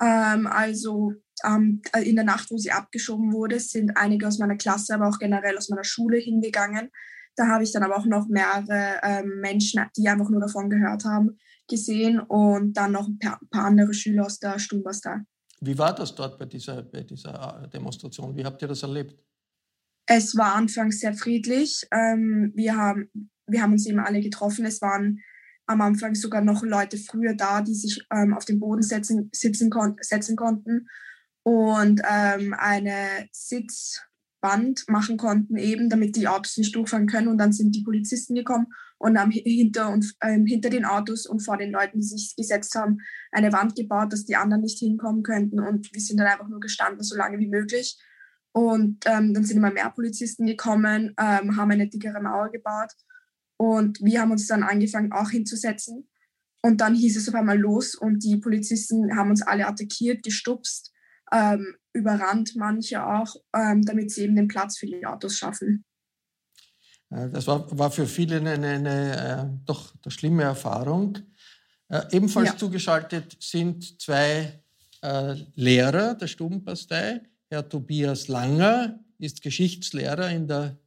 Ähm, 0.00 0.46
also 0.46 1.14
ähm, 1.44 1.82
in 2.00 2.14
der 2.14 2.24
Nacht, 2.24 2.52
wo 2.52 2.56
sie 2.56 2.70
abgeschoben 2.70 3.32
wurde, 3.32 3.58
sind 3.58 3.96
einige 3.96 4.28
aus 4.28 4.38
meiner 4.38 4.56
Klasse, 4.56 4.94
aber 4.94 5.08
auch 5.08 5.18
generell 5.18 5.58
aus 5.58 5.70
meiner 5.70 5.82
Schule 5.82 6.18
hingegangen. 6.18 6.90
Da 7.34 7.48
habe 7.48 7.64
ich 7.64 7.72
dann 7.72 7.82
aber 7.82 7.96
auch 7.96 8.06
noch 8.06 8.28
mehrere 8.28 9.00
ähm, 9.02 9.40
Menschen, 9.40 9.84
die 9.96 10.08
einfach 10.08 10.30
nur 10.30 10.40
davon 10.40 10.70
gehört 10.70 11.04
haben, 11.04 11.36
gesehen 11.68 12.20
und 12.20 12.74
dann 12.74 12.92
noch 12.92 13.08
ein 13.08 13.18
paar, 13.18 13.40
andere 13.50 13.92
Schüler 13.92 14.26
aus 14.26 14.38
der 14.38 14.60
Stunde 14.60 14.88
Wie 15.60 15.76
war 15.76 15.96
das 15.96 16.14
dort 16.14 16.38
bei 16.38 16.44
dieser, 16.44 16.84
bei 16.84 17.02
dieser 17.02 17.64
äh, 17.64 17.68
Demonstration? 17.68 18.36
Wie 18.36 18.44
habt 18.44 18.62
ihr 18.62 18.68
das 18.68 18.84
erlebt? 18.84 19.20
Es 20.12 20.36
war 20.36 20.56
anfangs 20.56 20.98
sehr 20.98 21.14
friedlich. 21.14 21.86
Ähm, 21.92 22.50
wir, 22.56 22.76
haben, 22.76 23.30
wir 23.46 23.62
haben 23.62 23.70
uns 23.70 23.86
eben 23.86 24.00
alle 24.00 24.20
getroffen. 24.20 24.64
Es 24.64 24.82
waren 24.82 25.20
am 25.66 25.80
Anfang 25.82 26.16
sogar 26.16 26.40
noch 26.40 26.64
Leute 26.64 26.96
früher 26.96 27.34
da, 27.34 27.60
die 27.60 27.76
sich 27.76 28.04
ähm, 28.12 28.34
auf 28.34 28.44
den 28.44 28.58
Boden 28.58 28.82
setzen, 28.82 29.30
sitzen 29.32 29.70
kon 29.70 29.94
setzen 30.00 30.34
konnten 30.34 30.88
und 31.44 32.02
ähm, 32.10 32.56
eine 32.58 33.28
Sitzband 33.30 34.82
machen 34.88 35.16
konnten, 35.16 35.56
eben 35.56 35.88
damit 35.88 36.16
die 36.16 36.26
Autos 36.26 36.56
nicht 36.56 36.74
durchfahren 36.74 37.06
können. 37.06 37.28
Und 37.28 37.38
dann 37.38 37.52
sind 37.52 37.76
die 37.76 37.84
Polizisten 37.84 38.34
gekommen 38.34 38.66
und 38.98 39.16
haben 39.16 39.30
hinter, 39.30 39.92
und, 39.92 40.12
ähm, 40.24 40.44
hinter 40.44 40.70
den 40.70 40.86
Autos 40.86 41.24
und 41.24 41.38
vor 41.38 41.56
den 41.56 41.70
Leuten, 41.70 42.00
die 42.00 42.04
sich 42.04 42.34
gesetzt 42.36 42.74
haben, 42.74 42.98
eine 43.30 43.52
Wand 43.52 43.76
gebaut, 43.76 44.12
dass 44.12 44.24
die 44.24 44.34
anderen 44.34 44.62
nicht 44.62 44.80
hinkommen 44.80 45.22
könnten. 45.22 45.60
Und 45.60 45.94
wir 45.94 46.00
sind 46.00 46.18
dann 46.18 46.26
einfach 46.26 46.48
nur 46.48 46.58
gestanden, 46.58 47.04
so 47.04 47.14
lange 47.14 47.38
wie 47.38 47.48
möglich. 47.48 47.96
Und 48.52 49.06
ähm, 49.06 49.32
dann 49.32 49.44
sind 49.44 49.58
immer 49.58 49.70
mehr 49.70 49.90
Polizisten 49.90 50.46
gekommen, 50.46 51.14
ähm, 51.18 51.56
haben 51.56 51.70
eine 51.70 51.88
dickere 51.88 52.20
Mauer 52.20 52.50
gebaut. 52.50 52.92
Und 53.56 54.00
wir 54.00 54.20
haben 54.20 54.32
uns 54.32 54.46
dann 54.46 54.62
angefangen, 54.62 55.12
auch 55.12 55.30
hinzusetzen. 55.30 56.08
Und 56.62 56.80
dann 56.80 56.94
hieß 56.94 57.16
es 57.16 57.28
auf 57.28 57.34
einmal 57.34 57.58
los 57.58 57.94
und 57.94 58.22
die 58.22 58.36
Polizisten 58.36 59.16
haben 59.16 59.30
uns 59.30 59.42
alle 59.42 59.66
attackiert, 59.66 60.22
gestupst, 60.22 60.92
ähm, 61.32 61.76
überrannt 61.92 62.54
manche 62.56 63.06
auch, 63.06 63.34
ähm, 63.54 63.82
damit 63.84 64.10
sie 64.10 64.22
eben 64.22 64.36
den 64.36 64.48
Platz 64.48 64.78
für 64.78 64.86
die 64.86 65.06
Autos 65.06 65.36
schaffen. 65.36 65.84
Das 67.08 67.46
war, 67.46 67.76
war 67.76 67.90
für 67.90 68.06
viele 68.06 68.36
eine, 68.36 68.52
eine, 68.52 68.68
eine 68.68 69.52
äh, 69.52 69.64
doch 69.64 69.94
eine 70.04 70.12
schlimme 70.12 70.44
Erfahrung. 70.44 71.18
Äh, 71.88 72.02
ebenfalls 72.12 72.50
ja. 72.50 72.56
zugeschaltet 72.56 73.36
sind 73.40 74.00
zwei 74.00 74.62
äh, 75.02 75.34
Lehrer 75.54 76.14
der 76.14 76.28
Stubenpastei, 76.28 77.22
Herr 77.52 77.68
Tobias 77.68 78.28
Langer 78.28 79.00
ist 79.18 79.42
Geschichtslehrer 79.42 80.30
in 80.30 80.46
der 80.46 80.78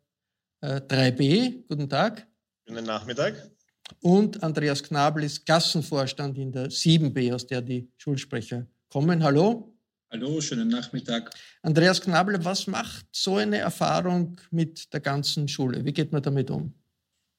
äh, 0.61 0.79
3b. 0.79 1.67
Guten 1.67 1.89
Tag. 1.89 2.25
Guten 2.65 2.85
Nachmittag. 2.85 3.51
Und 3.99 4.41
Andreas 4.41 4.81
Knabel 4.81 5.25
ist 5.25 5.45
Gassenvorstand 5.45 6.37
in 6.37 6.53
der 6.53 6.69
7b, 6.69 7.33
aus 7.33 7.45
der 7.45 7.61
die 7.61 7.91
Schulsprecher 7.97 8.65
kommen. 8.87 9.21
Hallo. 9.21 9.75
Hallo, 10.09 10.39
schönen 10.39 10.69
Nachmittag. 10.69 11.33
Andreas 11.63 11.99
Knabel, 11.99 12.45
was 12.45 12.65
macht 12.67 13.07
so 13.11 13.35
eine 13.35 13.57
Erfahrung 13.57 14.39
mit 14.49 14.93
der 14.93 15.01
ganzen 15.01 15.49
Schule? 15.49 15.83
Wie 15.83 15.91
geht 15.91 16.13
man 16.13 16.23
damit 16.23 16.49
um? 16.49 16.73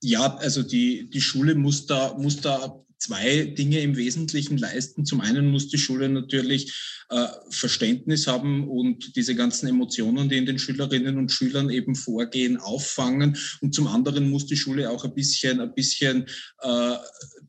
Ja, 0.02 0.37
also 0.37 0.62
die, 0.62 1.09
die 1.09 1.21
Schule 1.23 1.54
muss 1.54 1.87
da, 1.87 2.12
muss 2.19 2.43
da 2.43 2.84
zwei 2.98 3.44
Dinge 3.44 3.80
im 3.80 3.96
Wesentlichen 3.96 4.58
leisten. 4.58 5.04
Zum 5.04 5.20
einen 5.20 5.50
muss 5.50 5.68
die 5.68 5.78
Schule 5.78 6.08
natürlich 6.08 6.72
äh, 7.10 7.26
Verständnis 7.50 8.26
haben 8.26 8.66
und 8.68 9.14
diese 9.16 9.34
ganzen 9.34 9.68
Emotionen, 9.68 10.28
die 10.28 10.38
in 10.38 10.46
den 10.46 10.58
Schülerinnen 10.58 11.18
und 11.18 11.30
Schülern 11.30 11.70
eben 11.70 11.94
vorgehen, 11.94 12.56
auffangen. 12.56 13.36
Und 13.60 13.74
zum 13.74 13.86
anderen 13.86 14.30
muss 14.30 14.46
die 14.46 14.56
Schule 14.56 14.90
auch 14.90 15.04
ein 15.04 15.14
bisschen, 15.14 15.60
ein 15.60 15.74
bisschen 15.74 16.26
äh, 16.62 16.94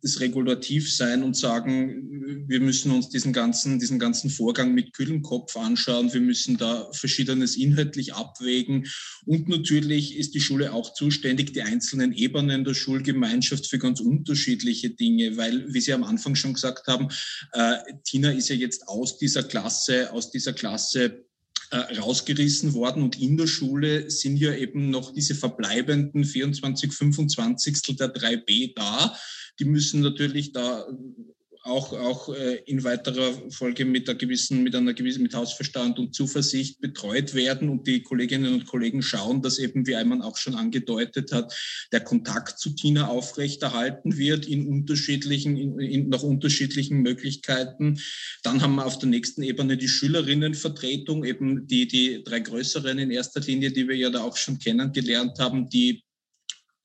das 0.02 0.20
Regulativ 0.20 0.94
sein 0.94 1.24
und 1.24 1.36
sagen, 1.36 2.46
wir 2.48 2.60
müssen 2.60 2.92
uns 2.92 3.10
diesen 3.10 3.34
ganzen, 3.34 3.80
diesen 3.80 3.98
ganzen 3.98 4.30
Vorgang 4.30 4.74
mit 4.74 4.94
kühlem 4.94 5.22
Kopf 5.22 5.56
anschauen. 5.58 6.14
Wir 6.14 6.22
müssen 6.22 6.58
da 6.58 6.90
Verschiedenes 6.92 7.56
inhaltlich 7.56 8.14
abwägen. 8.14 8.86
Und 9.26 9.50
natürlich 9.50 10.16
ist 10.16 10.36
die 10.36 10.42
Schule 10.42 10.74
auch 10.74 10.94
zuständig, 10.94 11.54
die 11.54 11.62
einzelnen 11.64 12.12
Ebenen 12.12 12.64
der 12.64 12.74
Schulgemeinschaft 12.74 13.68
für 13.68 13.80
ganz 13.80 14.00
unterschiedliche 14.00 14.92
Dinge, 14.92 15.35
weil, 15.38 15.74
wie 15.74 15.82
Sie 15.82 15.94
am 15.94 16.04
Anfang 16.04 16.36
schon 16.36 16.54
gesagt 16.54 16.88
haben, 16.88 17.10
äh, 17.54 17.78
Tina 18.04 18.32
ist 18.32 18.50
ja 18.50 18.56
jetzt 18.56 18.88
aus 18.88 19.18
dieser 19.18 19.44
Klasse, 19.44 20.12
aus 20.12 20.32
dieser 20.32 20.54
Klasse 20.54 21.26
äh, 21.72 21.78
rausgerissen 21.98 22.74
worden 22.74 23.04
und 23.04 23.20
in 23.20 23.38
der 23.38 23.48
Schule 23.48 24.10
sind 24.10 24.38
ja 24.38 24.54
eben 24.54 24.90
noch 24.90 25.14
diese 25.14 25.36
verbleibenden 25.36 26.24
24, 26.24 26.94
25 26.94 27.98
der 27.98 28.14
3b 28.14 28.74
da. 28.76 29.16
Die 29.60 29.66
müssen 29.66 30.02
natürlich 30.02 30.52
da 30.52 30.88
auch, 31.66 31.94
auch 31.94 32.30
äh, 32.30 32.62
in 32.68 32.84
weiterer 32.84 33.34
Folge 33.50 33.86
mit, 33.86 34.08
einer 34.08 34.18
gewissen, 34.18 34.62
mit 34.62 34.76
einer 34.76 34.94
gewissen, 34.94 35.24
mit 35.24 35.34
Hausverstand 35.34 35.98
und 35.98 36.14
Zuversicht 36.14 36.80
betreut 36.80 37.34
werden 37.34 37.70
und 37.70 37.88
die 37.88 38.04
Kolleginnen 38.04 38.54
und 38.54 38.68
Kollegen 38.68 39.02
schauen, 39.02 39.42
dass 39.42 39.58
eben, 39.58 39.88
wie 39.88 39.96
Eimann 39.96 40.22
auch 40.22 40.38
schon 40.38 40.54
angedeutet 40.54 41.32
hat, 41.32 41.54
der 41.92 42.02
Kontakt 42.02 42.60
zu 42.60 42.70
Tina 42.76 43.08
aufrechterhalten 43.08 44.18
wird 44.18 44.48
in 44.48 44.68
unterschiedlichen, 44.68 45.58
in, 45.58 45.80
in, 45.80 46.10
nach 46.10 46.22
unterschiedlichen 46.22 47.02
Möglichkeiten. 47.02 48.00
Dann 48.44 48.62
haben 48.62 48.76
wir 48.76 48.86
auf 48.86 49.00
der 49.00 49.10
nächsten 49.10 49.42
Ebene 49.42 49.76
die 49.76 49.88
Schülerinnenvertretung, 49.88 51.26
eben 51.26 51.66
die, 51.66 51.88
die 51.88 52.24
drei 52.24 52.42
größeren 52.42 53.00
in 53.00 53.10
erster 53.10 53.42
Linie, 53.42 53.72
die 53.72 53.88
wir 53.88 53.96
ja 53.96 54.12
da 54.12 54.22
auch 54.22 54.38
schon 54.38 54.60
kennengelernt 54.60 55.40
haben, 55.40 55.68
die 55.68 56.05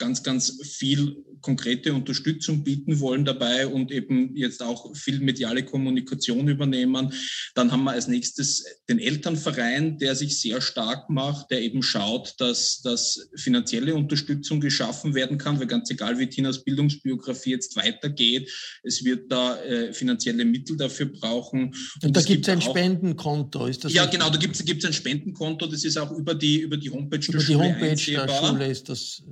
ganz, 0.00 0.22
ganz 0.24 0.58
viel 0.62 1.22
konkrete 1.42 1.94
Unterstützung 1.94 2.64
bieten 2.64 3.00
wollen 3.00 3.24
dabei 3.24 3.66
und 3.66 3.92
eben 3.92 4.34
jetzt 4.36 4.62
auch 4.62 4.94
viel 4.96 5.20
mediale 5.20 5.64
Kommunikation 5.64 6.48
übernehmen. 6.48 7.12
Dann 7.54 7.70
haben 7.70 7.84
wir 7.84 7.92
als 7.92 8.08
nächstes 8.08 8.64
den 8.88 8.98
Elternverein, 8.98 9.98
der 9.98 10.16
sich 10.16 10.40
sehr 10.40 10.60
stark 10.60 11.08
macht, 11.08 11.50
der 11.50 11.62
eben 11.62 11.82
schaut, 11.82 12.34
dass, 12.38 12.80
dass 12.82 13.28
finanzielle 13.36 13.94
Unterstützung 13.94 14.60
geschaffen 14.60 15.14
werden 15.14 15.38
kann, 15.38 15.58
weil 15.58 15.66
ganz 15.66 15.90
egal, 15.90 16.18
wie 16.18 16.28
Tinas 16.28 16.64
Bildungsbiografie 16.64 17.50
jetzt 17.50 17.76
weitergeht, 17.76 18.50
es 18.82 19.04
wird 19.04 19.30
da 19.30 19.60
äh, 19.62 19.92
finanzielle 19.92 20.44
Mittel 20.44 20.76
dafür 20.76 21.06
brauchen. 21.06 21.74
Und, 21.94 22.04
und 22.04 22.16
da 22.16 22.22
gibt 22.22 22.46
es 22.46 22.52
ein 22.52 22.62
Spendenkonto, 22.62 23.66
ist 23.66 23.84
das? 23.84 23.92
Ja, 23.92 24.02
richtig? 24.02 24.20
genau, 24.20 24.30
da 24.30 24.38
gibt 24.38 24.56
es 24.56 24.84
ein 24.84 24.92
Spendenkonto, 24.92 25.66
das 25.66 25.84
ist 25.84 25.96
auch 25.96 26.10
über 26.10 26.34
die, 26.34 26.60
über 26.60 26.76
die 26.76 26.90
Homepage 26.90 27.16
über 27.16 27.38
der 27.38 27.44
Schule. 27.44 27.64
Über 27.64 27.64
die 27.64 27.80
Homepage 27.80 28.12
der 28.12 28.28
Schule 28.28 28.66
ist 28.70 28.88
das 28.88 29.22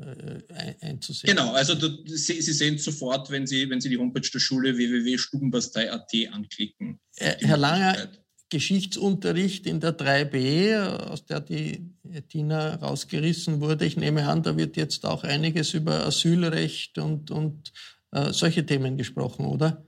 äh, 0.00 0.74
einzusehen. 0.80 1.36
Genau, 1.36 1.52
also 1.52 1.74
du, 1.74 1.88
Sie, 2.06 2.40
Sie, 2.40 2.52
sehen 2.52 2.78
sofort, 2.78 3.30
wenn 3.30 3.46
Sie, 3.46 3.68
wenn 3.70 3.80
Sie 3.80 3.88
die 3.88 3.98
Homepage 3.98 4.28
der 4.28 4.40
Schule 4.40 4.76
www.stubenbastei.at 4.76 6.12
anklicken. 6.32 6.98
Äh, 7.16 7.36
Herr 7.40 7.56
Langer, 7.56 8.08
Geschichtsunterricht 8.50 9.66
in 9.66 9.80
der 9.80 9.96
3b, 9.96 10.76
aus 11.10 11.26
der 11.26 11.40
die 11.40 11.90
Tina 12.28 12.74
rausgerissen 12.76 13.60
wurde. 13.60 13.86
Ich 13.86 13.96
nehme 13.96 14.28
an, 14.28 14.42
da 14.42 14.56
wird 14.56 14.76
jetzt 14.76 15.04
auch 15.04 15.24
einiges 15.24 15.74
über 15.74 16.06
Asylrecht 16.06 16.98
und, 16.98 17.30
und 17.30 17.72
äh, 18.12 18.32
solche 18.32 18.64
Themen 18.64 18.96
gesprochen, 18.96 19.46
oder? 19.46 19.86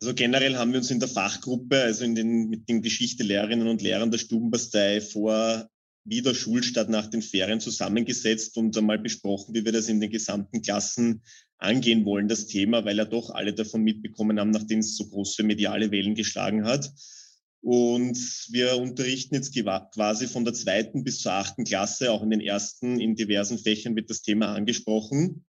Also 0.00 0.14
generell 0.14 0.56
haben 0.56 0.72
wir 0.72 0.78
uns 0.78 0.90
in 0.90 0.98
der 0.98 1.08
Fachgruppe, 1.08 1.80
also 1.80 2.04
in 2.04 2.16
den, 2.16 2.48
mit 2.48 2.68
den 2.68 2.82
Geschichtelehrerinnen 2.82 3.68
und 3.68 3.82
Lehrern 3.82 4.10
der 4.10 4.18
Stubenbastei 4.18 5.00
vor 5.00 5.68
wieder 6.04 6.34
Schulstart 6.34 6.88
nach 6.88 7.06
den 7.06 7.22
Ferien 7.22 7.60
zusammengesetzt 7.60 8.56
und 8.56 8.76
einmal 8.76 8.98
besprochen, 8.98 9.54
wie 9.54 9.64
wir 9.64 9.72
das 9.72 9.88
in 9.88 10.00
den 10.00 10.10
gesamten 10.10 10.62
Klassen 10.62 11.22
angehen 11.58 12.04
wollen, 12.04 12.28
das 12.28 12.46
Thema, 12.46 12.84
weil 12.84 12.96
ja 12.96 13.04
doch 13.04 13.30
alle 13.30 13.54
davon 13.54 13.82
mitbekommen 13.82 14.40
haben, 14.40 14.50
nachdem 14.50 14.80
es 14.80 14.96
so 14.96 15.08
große 15.08 15.44
mediale 15.44 15.90
Wellen 15.90 16.14
geschlagen 16.14 16.64
hat. 16.64 16.92
Und 17.60 18.18
wir 18.50 18.76
unterrichten 18.76 19.36
jetzt 19.36 19.54
quasi 19.54 20.26
von 20.26 20.44
der 20.44 20.54
zweiten 20.54 21.04
bis 21.04 21.20
zur 21.20 21.32
achten 21.34 21.62
Klasse, 21.62 22.10
auch 22.10 22.22
in 22.24 22.30
den 22.30 22.40
ersten, 22.40 22.98
in 22.98 23.14
diversen 23.14 23.58
Fächern 23.58 23.94
wird 23.94 24.10
das 24.10 24.22
Thema 24.22 24.52
angesprochen. 24.52 25.44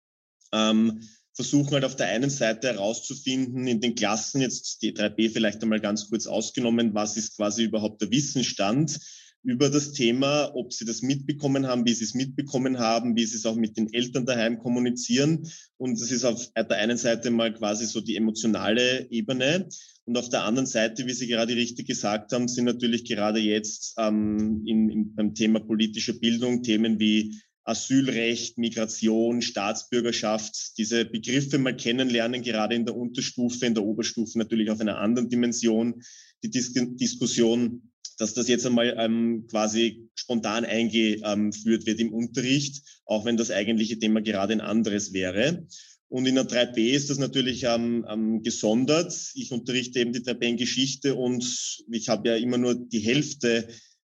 Ähm, 0.52 1.00
versuchen 1.34 1.72
halt 1.72 1.84
auf 1.84 1.96
der 1.96 2.08
einen 2.08 2.28
Seite 2.28 2.68
herauszufinden, 2.68 3.66
in 3.66 3.80
den 3.80 3.94
Klassen, 3.94 4.42
jetzt 4.42 4.82
die 4.82 4.92
3b 4.92 5.30
vielleicht 5.30 5.62
einmal 5.62 5.80
ganz 5.80 6.10
kurz 6.10 6.26
ausgenommen, 6.26 6.92
was 6.92 7.16
ist 7.16 7.36
quasi 7.36 7.64
überhaupt 7.64 8.02
der 8.02 8.10
Wissensstand? 8.10 9.00
Über 9.44 9.70
das 9.70 9.92
Thema, 9.92 10.54
ob 10.54 10.72
sie 10.72 10.84
das 10.84 11.02
mitbekommen 11.02 11.66
haben, 11.66 11.84
wie 11.84 11.94
sie 11.94 12.04
es 12.04 12.14
mitbekommen 12.14 12.78
haben, 12.78 13.16
wie 13.16 13.24
sie 13.24 13.36
es 13.36 13.46
auch 13.46 13.56
mit 13.56 13.76
den 13.76 13.92
Eltern 13.92 14.24
daheim 14.24 14.58
kommunizieren. 14.58 15.48
Und 15.78 16.00
das 16.00 16.12
ist 16.12 16.24
auf 16.24 16.52
der 16.54 16.78
einen 16.78 16.96
Seite 16.96 17.30
mal 17.30 17.52
quasi 17.52 17.86
so 17.86 18.00
die 18.00 18.16
emotionale 18.16 19.10
Ebene. 19.10 19.68
Und 20.04 20.16
auf 20.16 20.28
der 20.28 20.44
anderen 20.44 20.66
Seite, 20.66 21.06
wie 21.06 21.12
Sie 21.12 21.26
gerade 21.26 21.54
richtig 21.54 21.86
gesagt 21.86 22.32
haben, 22.32 22.48
sind 22.48 22.64
natürlich 22.64 23.04
gerade 23.04 23.40
jetzt 23.40 23.94
ähm, 23.98 24.62
in, 24.66 24.88
in, 24.88 25.14
beim 25.14 25.34
Thema 25.34 25.60
politische 25.60 26.18
Bildung 26.18 26.62
Themen 26.62 26.98
wie 26.98 27.40
Asylrecht, 27.64 28.58
Migration, 28.58 29.40
Staatsbürgerschaft, 29.42 30.76
diese 30.78 31.04
Begriffe 31.04 31.58
mal 31.58 31.76
kennenlernen, 31.76 32.42
gerade 32.42 32.74
in 32.74 32.84
der 32.84 32.96
Unterstufe, 32.96 33.66
in 33.66 33.74
der 33.74 33.84
Oberstufe 33.84 34.36
natürlich 34.36 34.70
auf 34.70 34.80
einer 34.80 34.98
anderen 34.98 35.28
Dimension, 35.28 36.02
die 36.42 36.50
Dis 36.50 36.72
Diskussion 36.74 37.91
dass 38.18 38.34
das 38.34 38.48
jetzt 38.48 38.66
einmal 38.66 38.94
ähm, 38.98 39.46
quasi 39.50 40.08
spontan 40.14 40.64
eingeführt 40.64 41.86
wird 41.86 42.00
im 42.00 42.12
Unterricht, 42.12 42.82
auch 43.04 43.24
wenn 43.24 43.36
das 43.36 43.50
eigentliche 43.50 43.98
Thema 43.98 44.20
gerade 44.20 44.52
ein 44.52 44.60
anderes 44.60 45.12
wäre. 45.12 45.66
Und 46.08 46.26
in 46.26 46.34
der 46.34 46.46
3b 46.46 46.90
ist 46.90 47.08
das 47.08 47.18
natürlich 47.18 47.64
ähm, 47.64 48.04
ähm, 48.06 48.42
gesondert. 48.42 49.14
Ich 49.34 49.50
unterrichte 49.50 49.98
eben 49.98 50.12
die 50.12 50.20
3b 50.20 50.42
in 50.42 50.56
Geschichte 50.58 51.14
und 51.14 51.82
ich 51.90 52.08
habe 52.10 52.28
ja 52.28 52.36
immer 52.36 52.58
nur 52.58 52.74
die 52.74 52.98
Hälfte 52.98 53.66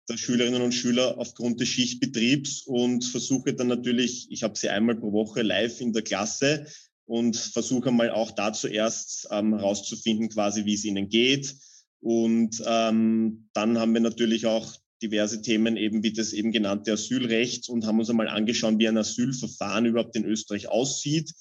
der 0.10 0.18
Schülerinnen 0.18 0.64
und 0.64 0.74
Schüler 0.74 1.20
aufgrund 1.20 1.62
des 1.62 1.70
Schichtbetriebs 1.70 2.64
und 2.64 3.06
versuche 3.06 3.54
dann 3.54 3.68
natürlich, 3.68 4.28
ich 4.32 4.42
habe 4.42 4.58
sie 4.58 4.70
einmal 4.70 4.96
pro 4.96 5.12
Woche 5.12 5.44
live 5.44 5.80
in 5.80 5.94
der 5.94 6.02
Klasse 6.02 6.66
und 7.06 7.38
versuche 7.38 7.92
mal 7.92 8.10
auch 8.10 8.32
da 8.32 8.52
zuerst 8.52 9.28
ähm, 9.32 9.54
herauszufinden, 9.56 10.30
quasi 10.30 10.66
wie 10.66 10.74
es 10.74 10.84
ihnen 10.84 11.08
geht, 11.08 11.56
und 12.02 12.62
ähm, 12.66 13.48
dann 13.54 13.78
haben 13.78 13.94
wir 13.94 14.02
natürlich 14.02 14.46
auch 14.48 14.76
diverse 15.02 15.42
Themen 15.42 15.78
eben 15.78 16.04
wie 16.04 16.14
das 16.14 16.34
eben 16.34 16.52
genannte 16.52 16.94
Asylrecht 16.94 17.70
und 17.70 17.86
haben 17.86 18.00
uns 18.00 18.10
einmal 18.10 18.28
angeschaut, 18.28 18.78
wie 18.78 18.88
ein 18.88 18.98
Asylverfahren 18.98 19.86
überhaupt 19.86 20.16
in 20.16 20.26
Österreich 20.26 20.68
aussieht. 20.68 21.32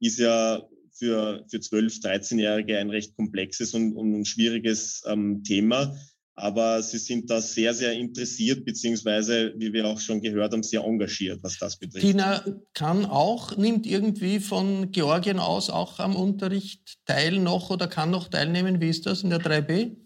Ist 0.00 0.18
ja 0.18 0.66
für, 0.92 1.44
für 1.48 1.58
12-, 1.58 2.02
13-Jährige 2.02 2.78
ein 2.78 2.90
recht 2.90 3.16
komplexes 3.16 3.74
und, 3.74 3.94
und 3.94 4.20
ein 4.20 4.24
schwieriges 4.24 5.02
ähm, 5.06 5.42
Thema. 5.44 5.96
Aber 6.34 6.82
sie 6.82 6.98
sind 6.98 7.28
da 7.28 7.42
sehr, 7.42 7.74
sehr 7.74 7.92
interessiert, 7.92 8.64
beziehungsweise, 8.64 9.52
wie 9.58 9.72
wir 9.72 9.86
auch 9.86 10.00
schon 10.00 10.22
gehört 10.22 10.52
haben, 10.52 10.62
sehr 10.62 10.82
engagiert, 10.82 11.40
was 11.42 11.58
das 11.58 11.78
betrifft. 11.78 12.06
Tina 12.06 12.42
kann 12.72 13.04
auch, 13.04 13.56
nimmt 13.56 13.86
irgendwie 13.86 14.40
von 14.40 14.92
Georgien 14.92 15.38
aus 15.38 15.68
auch 15.68 15.98
am 15.98 16.16
Unterricht 16.16 16.96
teil 17.04 17.38
noch 17.38 17.68
oder 17.68 17.86
kann 17.86 18.10
noch 18.10 18.28
teilnehmen. 18.28 18.80
Wie 18.80 18.88
ist 18.88 19.04
das 19.04 19.22
in 19.22 19.30
der 19.30 19.40
3b? 19.40 19.96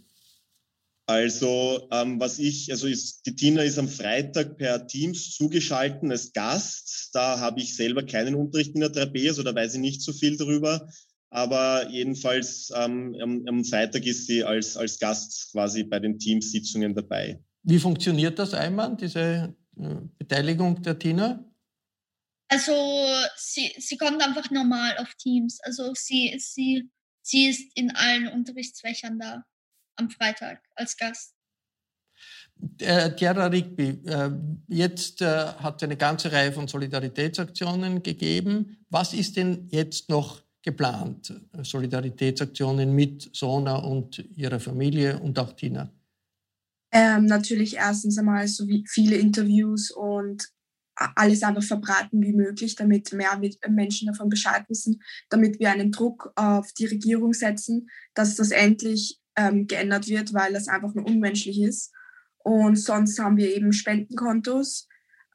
Also 1.09 1.87
ähm, 1.93 2.19
was 2.19 2.41
ich, 2.41 2.73
also 2.73 2.89
ist, 2.89 3.25
die 3.27 3.37
Tina 3.37 3.63
ist 3.63 3.79
am 3.79 3.89
Freitag 3.89 4.59
per 4.59 4.89
Teams 4.89 5.31
zugeschalten 5.31 6.11
als 6.11 6.33
Gast. 6.33 7.11
Da 7.13 7.39
habe 7.39 7.61
ich 7.61 7.77
selber 7.77 8.03
keinen 8.03 8.35
Unterricht 8.35 8.75
in 8.75 8.81
der 8.81 8.91
3B, 8.91 9.29
also 9.29 9.45
da 9.45 9.55
weiß 9.55 9.75
ich 9.75 9.81
nicht 9.81 10.03
so 10.03 10.13
viel 10.13 10.37
darüber. 10.37 10.89
Aber 11.37 11.87
jedenfalls 11.91 12.73
ähm, 12.75 13.15
am, 13.21 13.45
am 13.47 13.63
Freitag 13.63 14.07
ist 14.07 14.27
sie 14.27 14.43
als, 14.43 14.75
als 14.75 14.99
Gast 14.99 15.53
quasi 15.53 15.85
bei 15.85 15.99
den 15.99 16.19
Teamsitzungen 16.19 16.95
dabei. 16.95 17.39
Wie 17.63 17.79
funktioniert 17.79 18.39
das 18.39 18.55
einmal, 18.55 18.97
diese 18.97 19.55
äh, 19.79 19.97
Beteiligung 20.17 20.81
der 20.81 20.99
Tina? 20.99 21.45
Also 22.49 22.73
sie, 23.37 23.71
sie 23.79 23.99
kommt 23.99 24.23
einfach 24.27 24.51
normal 24.51 24.97
auf 24.97 25.15
Teams. 25.17 25.61
Also 25.61 25.93
sie, 25.93 26.35
sie, 26.39 26.89
sie 27.21 27.49
ist 27.49 27.71
in 27.75 27.95
allen 27.95 28.29
Unterrichtsfächern 28.29 29.19
da 29.19 29.45
am 29.97 30.09
Freitag 30.09 30.63
als 30.75 30.97
Gast. 30.97 31.35
Äh, 32.79 33.11
Chiara 33.15 33.49
Rigby, 33.49 34.01
äh, 34.07 34.31
jetzt 34.69 35.21
äh, 35.21 35.27
hat 35.27 35.77
es 35.77 35.83
eine 35.83 35.99
ganze 35.99 36.33
Reihe 36.33 36.53
von 36.53 36.67
Solidaritätsaktionen 36.67 38.03
gegeben. 38.03 38.87
Was 38.89 39.13
ist 39.13 39.37
denn 39.37 39.69
jetzt 39.71 40.09
noch 40.09 40.46
geplant? 40.67 41.33
Solidaritätsaktionen 41.63 42.93
mit 42.93 43.31
Sona 43.35 43.77
und 43.77 44.19
ihrer 44.37 44.61
Familie 44.61 45.19
und 45.21 45.39
auch 45.39 45.53
Tina? 45.53 45.91
Ähm, 46.93 47.27
natürlich 47.27 47.77
erstens 47.77 48.19
einmal 48.19 48.47
so 48.49 48.67
viele 48.87 49.17
Interviews 49.17 49.91
und 49.91 50.49
alles 50.97 51.43
einfach 51.43 51.63
verbreiten 51.63 52.21
wie 52.23 52.33
möglich, 52.33 52.75
damit 52.75 53.13
mehr 53.13 53.41
Menschen 53.69 54.09
davon 54.09 54.29
Bescheid 54.29 54.65
wissen, 54.69 55.03
damit 55.29 55.61
wir 55.61 55.71
einen 55.71 55.93
Druck 55.93 56.33
auf 56.37 56.73
die 56.73 56.87
Regierung 56.87 57.33
setzen, 57.33 57.89
dass 58.15 58.35
das 58.35 58.51
endlich 58.51 59.21
ähm, 59.37 59.67
geändert 59.67 60.09
wird, 60.09 60.33
weil 60.33 60.53
das 60.53 60.69
einfach 60.69 60.95
nur 60.95 61.07
unmenschlich 61.07 61.61
ist. 61.61 61.93
Und 62.39 62.77
sonst 62.77 63.19
haben 63.19 63.37
wir 63.37 63.55
eben 63.55 63.73
Spendenkontos. 63.73 64.89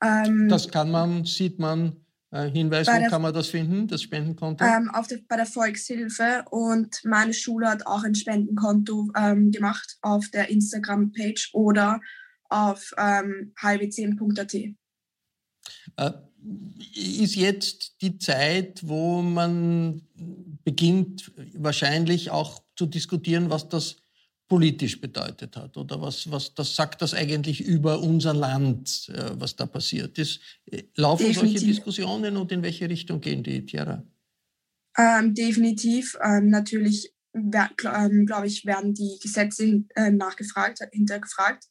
Ähm, 0.03 0.49
das 0.49 0.67
kann 0.69 0.89
man, 0.89 1.25
sieht 1.25 1.59
man, 1.59 1.89
äh, 1.89 2.00
Hinweis, 2.31 2.87
wo 2.87 2.91
der, 2.93 3.09
kann 3.09 3.21
man 3.21 3.33
das 3.33 3.47
finden, 3.49 3.87
das 3.87 4.03
Spendenkonto? 4.03 4.63
Ähm, 4.63 4.89
auf 4.93 5.07
der, 5.07 5.19
bei 5.27 5.35
der 5.35 5.45
Volkshilfe 5.45 6.45
und 6.49 7.01
meine 7.03 7.33
Schule 7.33 7.69
hat 7.69 7.85
auch 7.85 8.03
ein 8.03 8.15
Spendenkonto 8.15 9.09
ähm, 9.17 9.51
gemacht 9.51 9.97
auf 10.01 10.29
der 10.29 10.49
Instagram-Page 10.49 11.49
oder 11.53 11.99
auf 12.47 12.93
ähm, 12.97 13.53
hwc.at. 13.61 14.53
Äh, 14.53 16.11
ist 16.95 17.35
jetzt 17.35 18.01
die 18.01 18.17
Zeit, 18.17 18.87
wo 18.87 19.21
man 19.21 20.01
beginnt, 20.63 21.31
wahrscheinlich 21.53 22.31
auch 22.31 22.63
zu 22.75 22.85
diskutieren, 22.85 23.49
was 23.49 23.67
das 23.67 24.00
politisch 24.51 24.99
bedeutet 24.99 25.55
hat 25.55 25.77
oder 25.77 26.01
was, 26.01 26.29
was 26.29 26.53
das 26.53 26.75
sagt 26.75 27.01
das 27.01 27.13
eigentlich 27.13 27.61
über 27.61 28.01
unser 28.01 28.33
Land, 28.33 29.07
äh, 29.07 29.31
was 29.39 29.55
da 29.55 29.65
passiert 29.65 30.19
ist. 30.19 30.41
Laufen 30.97 31.27
definitiv. 31.27 31.51
solche 31.51 31.65
Diskussionen 31.67 32.35
und 32.35 32.51
in 32.51 32.61
welche 32.61 32.89
Richtung 32.89 33.21
gehen 33.21 33.43
die, 33.43 33.65
Tiara? 33.65 34.03
Ähm, 34.97 35.33
definitiv. 35.33 36.17
Ähm, 36.21 36.49
natürlich, 36.49 37.13
ähm, 37.33 38.25
glaube 38.25 38.47
ich, 38.47 38.65
werden 38.65 38.93
die 38.93 39.19
Gesetze 39.21 39.85
äh, 39.95 40.11
nachgefragt, 40.11 40.79
hintergefragt. 40.91 41.63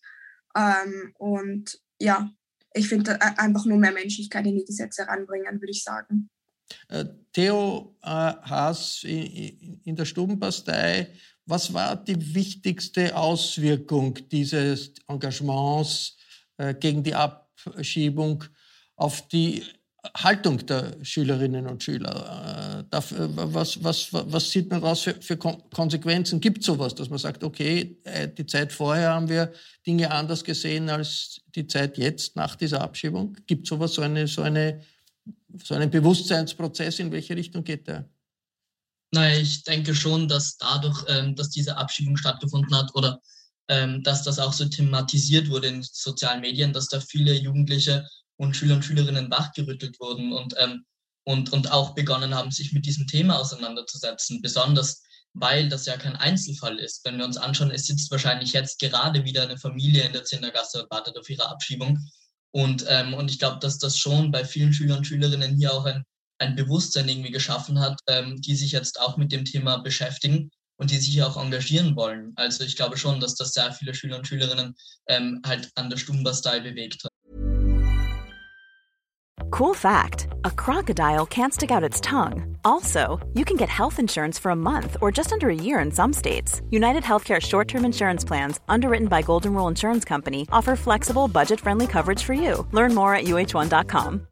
Ähm, 0.56 1.12
und 1.18 1.78
ja, 2.00 2.30
ich 2.72 2.88
finde 2.88 3.10
äh, 3.20 3.32
einfach 3.36 3.66
nur 3.66 3.76
mehr 3.76 3.92
Menschlichkeit 3.92 4.46
in 4.46 4.56
die 4.56 4.64
Gesetze 4.64 5.06
ranbringen, 5.06 5.60
würde 5.60 5.70
ich 5.70 5.84
sagen. 5.84 6.30
Äh, 6.88 7.04
Theo 7.34 7.94
äh, 8.02 8.06
Haas 8.06 9.04
in 9.04 9.96
der 9.96 10.06
Stubenpastei, 10.06 11.08
was 11.50 11.72
war 11.74 11.96
die 11.96 12.34
wichtigste 12.34 13.16
Auswirkung 13.16 14.18
dieses 14.30 14.92
Engagements 15.08 16.16
gegen 16.78 17.02
die 17.02 17.14
Abschiebung 17.14 18.44
auf 18.96 19.26
die 19.28 19.62
Haltung 20.14 20.64
der 20.66 20.96
Schülerinnen 21.02 21.66
und 21.66 21.82
Schüler? 21.82 22.86
Äh, 22.90 23.00
was, 23.00 23.82
was, 23.82 24.08
was 24.12 24.50
sieht 24.50 24.70
man 24.70 24.80
daraus 24.80 25.02
für, 25.02 25.14
für 25.14 25.36
Konsequenzen? 25.36 26.40
Gibt 26.40 26.60
es 26.60 26.66
sowas, 26.66 26.94
dass 26.94 27.10
man 27.10 27.18
sagt, 27.18 27.44
okay, 27.44 27.98
äh, 28.04 28.28
die 28.28 28.46
Zeit 28.46 28.72
vorher 28.72 29.10
haben 29.10 29.28
wir 29.28 29.52
Dinge 29.86 30.10
anders 30.10 30.42
gesehen 30.44 30.88
als 30.88 31.40
die 31.54 31.66
Zeit 31.66 31.98
jetzt 31.98 32.36
nach 32.36 32.56
dieser 32.56 32.80
Abschiebung? 32.80 33.36
Gibt 33.46 33.64
es 33.64 33.68
sowas, 33.68 33.94
so, 33.94 34.02
eine, 34.02 34.26
so, 34.26 34.42
eine, 34.42 34.80
so 35.62 35.74
einen 35.74 35.90
Bewusstseinsprozess? 35.90 36.98
In 36.98 37.12
welche 37.12 37.36
Richtung 37.36 37.62
geht 37.62 37.86
der? 37.86 38.08
Nein, 39.12 39.40
ich 39.40 39.64
denke 39.64 39.94
schon, 39.94 40.28
dass 40.28 40.56
dadurch, 40.56 41.04
ähm, 41.08 41.34
dass 41.34 41.50
diese 41.50 41.76
Abschiebung 41.76 42.16
stattgefunden 42.16 42.74
hat 42.76 42.94
oder 42.94 43.20
ähm, 43.68 44.02
dass 44.02 44.22
das 44.22 44.38
auch 44.38 44.52
so 44.52 44.68
thematisiert 44.68 45.48
wurde 45.48 45.68
in 45.68 45.82
sozialen 45.82 46.40
Medien, 46.40 46.72
dass 46.72 46.86
da 46.86 47.00
viele 47.00 47.34
Jugendliche 47.34 48.06
und 48.36 48.56
Schüler 48.56 48.74
und 48.74 48.84
Schülerinnen 48.84 49.30
wachgerüttelt 49.30 49.98
wurden 50.00 50.32
und, 50.32 50.54
ähm, 50.58 50.84
und, 51.24 51.52
und 51.52 51.70
auch 51.70 51.94
begonnen 51.94 52.34
haben, 52.34 52.50
sich 52.50 52.72
mit 52.72 52.86
diesem 52.86 53.06
Thema 53.06 53.38
auseinanderzusetzen. 53.38 54.42
Besonders, 54.42 55.02
weil 55.34 55.68
das 55.68 55.86
ja 55.86 55.96
kein 55.96 56.16
Einzelfall 56.16 56.78
ist. 56.78 57.04
Wenn 57.04 57.18
wir 57.18 57.24
uns 57.24 57.36
anschauen, 57.36 57.70
es 57.70 57.86
sitzt 57.86 58.10
wahrscheinlich 58.10 58.52
jetzt 58.52 58.80
gerade 58.80 59.24
wieder 59.24 59.42
eine 59.42 59.58
Familie 59.58 60.04
in 60.04 60.12
der 60.12 60.24
Zindergasse 60.24 60.82
und 60.82 60.90
wartet 60.90 61.18
auf 61.18 61.28
ihre 61.28 61.48
Abschiebung. 61.48 61.98
Und, 62.52 62.84
ähm, 62.88 63.14
und 63.14 63.30
ich 63.30 63.38
glaube, 63.38 63.58
dass 63.60 63.78
das 63.78 63.98
schon 63.98 64.32
bei 64.32 64.44
vielen 64.44 64.72
Schülern 64.72 64.98
und 64.98 65.06
Schülerinnen 65.06 65.56
hier 65.56 65.72
auch 65.72 65.84
ein, 65.84 66.04
ein 66.40 66.57
Bewusstsein 66.57 67.09
irgendwie 67.09 67.31
geschaffen 67.31 67.79
hat, 67.79 68.00
ähm, 68.09 68.40
die 68.40 68.57
sich 68.57 68.72
jetzt 68.72 69.00
auch 69.00 69.16
mit 69.16 69.31
dem 69.31 69.44
Thema 69.44 69.79
beschäftigen 69.79 70.50
und 70.76 70.90
die 70.90 70.98
sich 70.98 71.22
auch 71.22 71.37
engagieren 71.37 71.94
wollen. 71.94 72.33
Also 72.37 72.64
ich 72.64 72.74
glaube 72.74 72.96
schon, 72.96 73.20
dass 73.20 73.35
das 73.35 73.53
sehr 73.53 73.72
viele 73.72 73.94
Schüler 73.94 74.16
und 74.16 74.26
Schülerinnen 74.26 74.74
ähm, 75.09 75.42
halt 75.46 75.70
an 75.74 75.90
der 75.90 75.98
Stubenbastei 75.98 76.61
bewegt 76.61 77.05
hat. 77.05 77.11
Cool 79.53 79.74
fact 79.74 80.29
a 80.44 80.50
crocodile 80.50 81.26
can't 81.26 81.53
stick 81.53 81.70
out 81.70 81.83
its 81.83 82.00
tongue. 82.00 82.57
Also, 82.64 83.18
you 83.35 83.44
can 83.44 83.57
get 83.57 83.68
health 83.68 83.98
insurance 83.98 84.38
for 84.38 84.50
a 84.50 84.57
month 84.57 84.96
or 85.00 85.11
just 85.11 85.33
under 85.33 85.48
a 85.48 85.55
year 85.55 85.81
in 85.81 85.90
some 85.90 86.12
states. 86.12 86.62
United 86.70 87.03
Healthcare 87.03 87.40
short 87.40 87.68
term 87.68 87.85
insurance 87.85 88.24
plans, 88.24 88.61
underwritten 88.68 89.09
by 89.09 89.22
Golden 89.22 89.53
Rule 89.53 89.68
Insurance 89.68 90.05
Company, 90.05 90.46
offer 90.53 90.76
flexible, 90.76 91.29
budget 91.29 91.61
friendly 91.61 91.87
coverage 91.87 92.22
for 92.22 92.33
you. 92.33 92.66
Learn 92.72 92.94
more 92.94 93.14
at 93.14 93.24
uh1.com. 93.24 94.29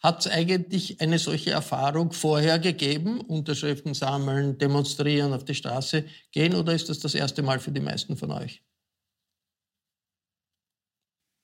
Hat 0.00 0.20
es 0.20 0.30
eigentlich 0.30 1.00
eine 1.00 1.18
solche 1.18 1.50
Erfahrung 1.50 2.12
vorher 2.12 2.58
gegeben? 2.60 3.20
Unterschriften 3.20 3.94
sammeln, 3.94 4.56
demonstrieren, 4.56 5.32
auf 5.32 5.44
die 5.44 5.54
Straße 5.54 6.04
gehen 6.30 6.54
oder 6.54 6.72
ist 6.72 6.88
das 6.88 7.00
das 7.00 7.14
erste 7.14 7.42
Mal 7.42 7.58
für 7.58 7.72
die 7.72 7.80
meisten 7.80 8.16
von 8.16 8.30
euch? 8.30 8.62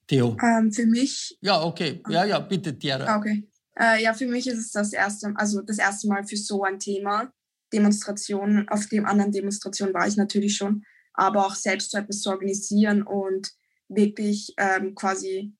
Theo? 0.06 0.36
Ähm, 0.40 0.70
für 0.70 0.86
mich. 0.86 1.36
Ja, 1.40 1.62
okay. 1.62 2.00
Ja, 2.08 2.24
ja, 2.24 2.38
bitte, 2.38 2.78
Tiara. 2.78 3.16
Okay. 3.16 3.48
Äh, 3.78 4.02
ja, 4.02 4.14
für 4.14 4.26
mich 4.26 4.46
ist 4.46 4.58
es 4.58 4.70
das 4.70 4.92
erste, 4.92 5.32
also 5.34 5.60
das 5.62 5.78
erste 5.78 6.06
Mal 6.06 6.24
für 6.24 6.36
so 6.36 6.62
ein 6.62 6.78
Thema. 6.78 7.32
Demonstrationen, 7.72 8.68
auf 8.68 8.86
dem 8.86 9.04
anderen 9.04 9.32
Demonstrationen 9.32 9.94
war 9.94 10.06
ich 10.06 10.16
natürlich 10.16 10.56
schon, 10.56 10.84
aber 11.12 11.46
auch 11.46 11.56
selbst 11.56 11.90
so 11.90 11.98
etwas 11.98 12.20
zu 12.20 12.30
organisieren 12.30 13.02
und 13.02 13.50
wirklich 13.88 14.54
ähm, 14.58 14.94
quasi 14.94 15.54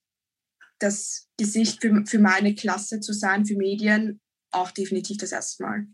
das 0.85 1.29
Gesicht 1.39 1.81
für, 1.81 2.05
für 2.07 2.19
meine 2.19 2.55
Klasse 2.55 3.01
zu 3.01 3.13
sein, 3.13 3.47
für 3.47 3.57
Medien, 3.57 4.21
auch 4.51 4.71
definitiv 4.71 5.17
das 5.19 5.33
erste 5.33 5.63
Mal. 5.63 5.87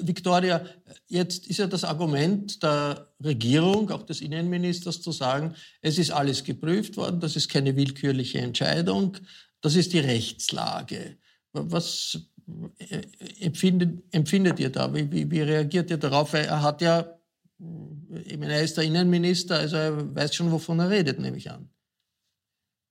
Victoria, 0.00 0.66
jetzt 1.06 1.46
ist 1.46 1.58
ja 1.58 1.66
das 1.66 1.84
Argument 1.84 2.62
der 2.62 3.10
Regierung, 3.24 3.90
auch 3.90 4.02
des 4.02 4.20
Innenministers, 4.20 5.00
zu 5.00 5.12
sagen, 5.12 5.54
es 5.80 5.98
ist 5.98 6.10
alles 6.10 6.44
geprüft 6.44 6.96
worden, 6.96 7.20
das 7.20 7.36
ist 7.36 7.48
keine 7.48 7.74
willkürliche 7.76 8.38
Entscheidung, 8.38 9.16
das 9.62 9.76
ist 9.76 9.92
die 9.92 10.00
Rechtslage. 10.00 11.16
Was 11.52 12.18
äh, 12.78 13.02
empfindet, 13.40 14.02
empfindet 14.12 14.60
ihr 14.60 14.70
da? 14.70 14.92
Wie, 14.92 15.10
wie, 15.10 15.30
wie 15.30 15.40
reagiert 15.40 15.90
ihr 15.90 15.96
darauf? 15.96 16.34
Er 16.34 16.62
hat 16.62 16.82
ja, 16.82 17.18
ich 18.24 18.36
meine, 18.36 18.54
er 18.54 18.62
ist 18.62 18.76
der 18.76 18.84
Innenminister, 18.84 19.56
also 19.56 19.76
er 19.76 20.14
weiß 20.14 20.34
schon, 20.34 20.52
wovon 20.52 20.80
er 20.80 20.90
redet, 20.90 21.18
nehme 21.18 21.38
ich 21.38 21.50
an. 21.50 21.70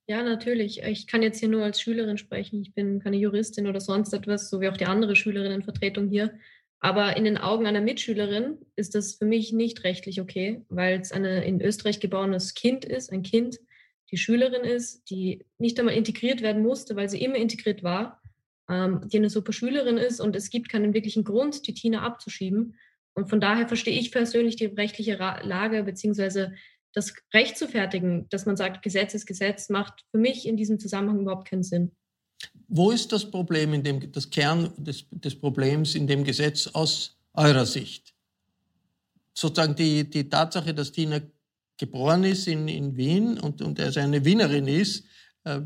Ja, 0.08 0.22
natürlich. 0.22 0.82
Ich 0.82 1.08
kann 1.08 1.22
jetzt 1.22 1.40
hier 1.40 1.48
nur 1.48 1.64
als 1.64 1.80
Schülerin 1.80 2.16
sprechen. 2.16 2.62
Ich 2.62 2.74
bin 2.74 3.00
keine 3.00 3.16
Juristin 3.16 3.66
oder 3.66 3.80
sonst 3.80 4.12
etwas, 4.12 4.48
so 4.48 4.60
wie 4.60 4.68
auch 4.68 4.76
die 4.76 4.86
andere 4.86 5.16
Schülerinnenvertretung 5.16 6.08
hier. 6.08 6.38
Aber 6.78 7.16
in 7.16 7.24
den 7.24 7.38
Augen 7.38 7.66
einer 7.66 7.80
Mitschülerin 7.80 8.58
ist 8.76 8.94
das 8.94 9.14
für 9.14 9.24
mich 9.24 9.52
nicht 9.52 9.82
rechtlich 9.82 10.20
okay, 10.20 10.62
weil 10.68 11.00
es 11.00 11.10
ein 11.10 11.24
in 11.24 11.60
Österreich 11.60 11.98
geborenes 11.98 12.54
Kind 12.54 12.84
ist, 12.84 13.12
ein 13.12 13.24
Kind, 13.24 13.58
die 14.12 14.16
Schülerin 14.18 14.62
ist, 14.62 15.10
die 15.10 15.44
nicht 15.58 15.78
einmal 15.80 15.96
integriert 15.96 16.40
werden 16.42 16.62
musste, 16.62 16.94
weil 16.94 17.08
sie 17.08 17.20
immer 17.20 17.36
integriert 17.36 17.82
war, 17.82 18.22
ähm, 18.68 19.00
die 19.08 19.16
eine 19.16 19.30
super 19.30 19.52
Schülerin 19.52 19.96
ist 19.96 20.20
und 20.20 20.36
es 20.36 20.50
gibt 20.50 20.68
keinen 20.68 20.94
wirklichen 20.94 21.24
Grund, 21.24 21.66
die 21.66 21.74
Tina 21.74 22.02
abzuschieben. 22.02 22.76
Und 23.14 23.28
von 23.28 23.40
daher 23.40 23.66
verstehe 23.66 23.98
ich 23.98 24.12
persönlich 24.12 24.54
die 24.56 24.66
rechtliche 24.66 25.16
Lage 25.16 25.82
beziehungsweise 25.82 26.54
das 26.96 27.12
Recht 27.34 27.58
zu 27.58 27.68
fertigen, 27.68 28.26
dass 28.30 28.46
man 28.46 28.56
sagt, 28.56 28.82
Gesetz 28.82 29.12
ist 29.12 29.26
Gesetz, 29.26 29.68
macht 29.68 30.06
für 30.10 30.18
mich 30.18 30.48
in 30.48 30.56
diesem 30.56 30.80
Zusammenhang 30.80 31.20
überhaupt 31.20 31.46
keinen 31.46 31.62
Sinn. 31.62 31.92
Wo 32.68 32.90
ist 32.90 33.12
das 33.12 33.30
Problem, 33.30 33.74
in 33.74 33.82
dem, 33.82 34.10
das 34.12 34.30
Kern 34.30 34.72
des, 34.78 35.04
des 35.10 35.38
Problems 35.38 35.94
in 35.94 36.06
dem 36.06 36.24
Gesetz 36.24 36.68
aus 36.68 37.18
eurer 37.34 37.66
Sicht? 37.66 38.14
Sozusagen 39.34 39.74
die, 39.74 40.08
die 40.08 40.26
Tatsache, 40.26 40.72
dass 40.72 40.90
Tina 40.90 41.20
geboren 41.76 42.24
ist 42.24 42.48
in, 42.48 42.66
in 42.66 42.96
Wien 42.96 43.38
und, 43.40 43.60
und 43.60 43.78
er 43.78 43.94
eine 43.98 44.24
Wienerin 44.24 44.66
ist, 44.66 45.04
äh, 45.44 45.60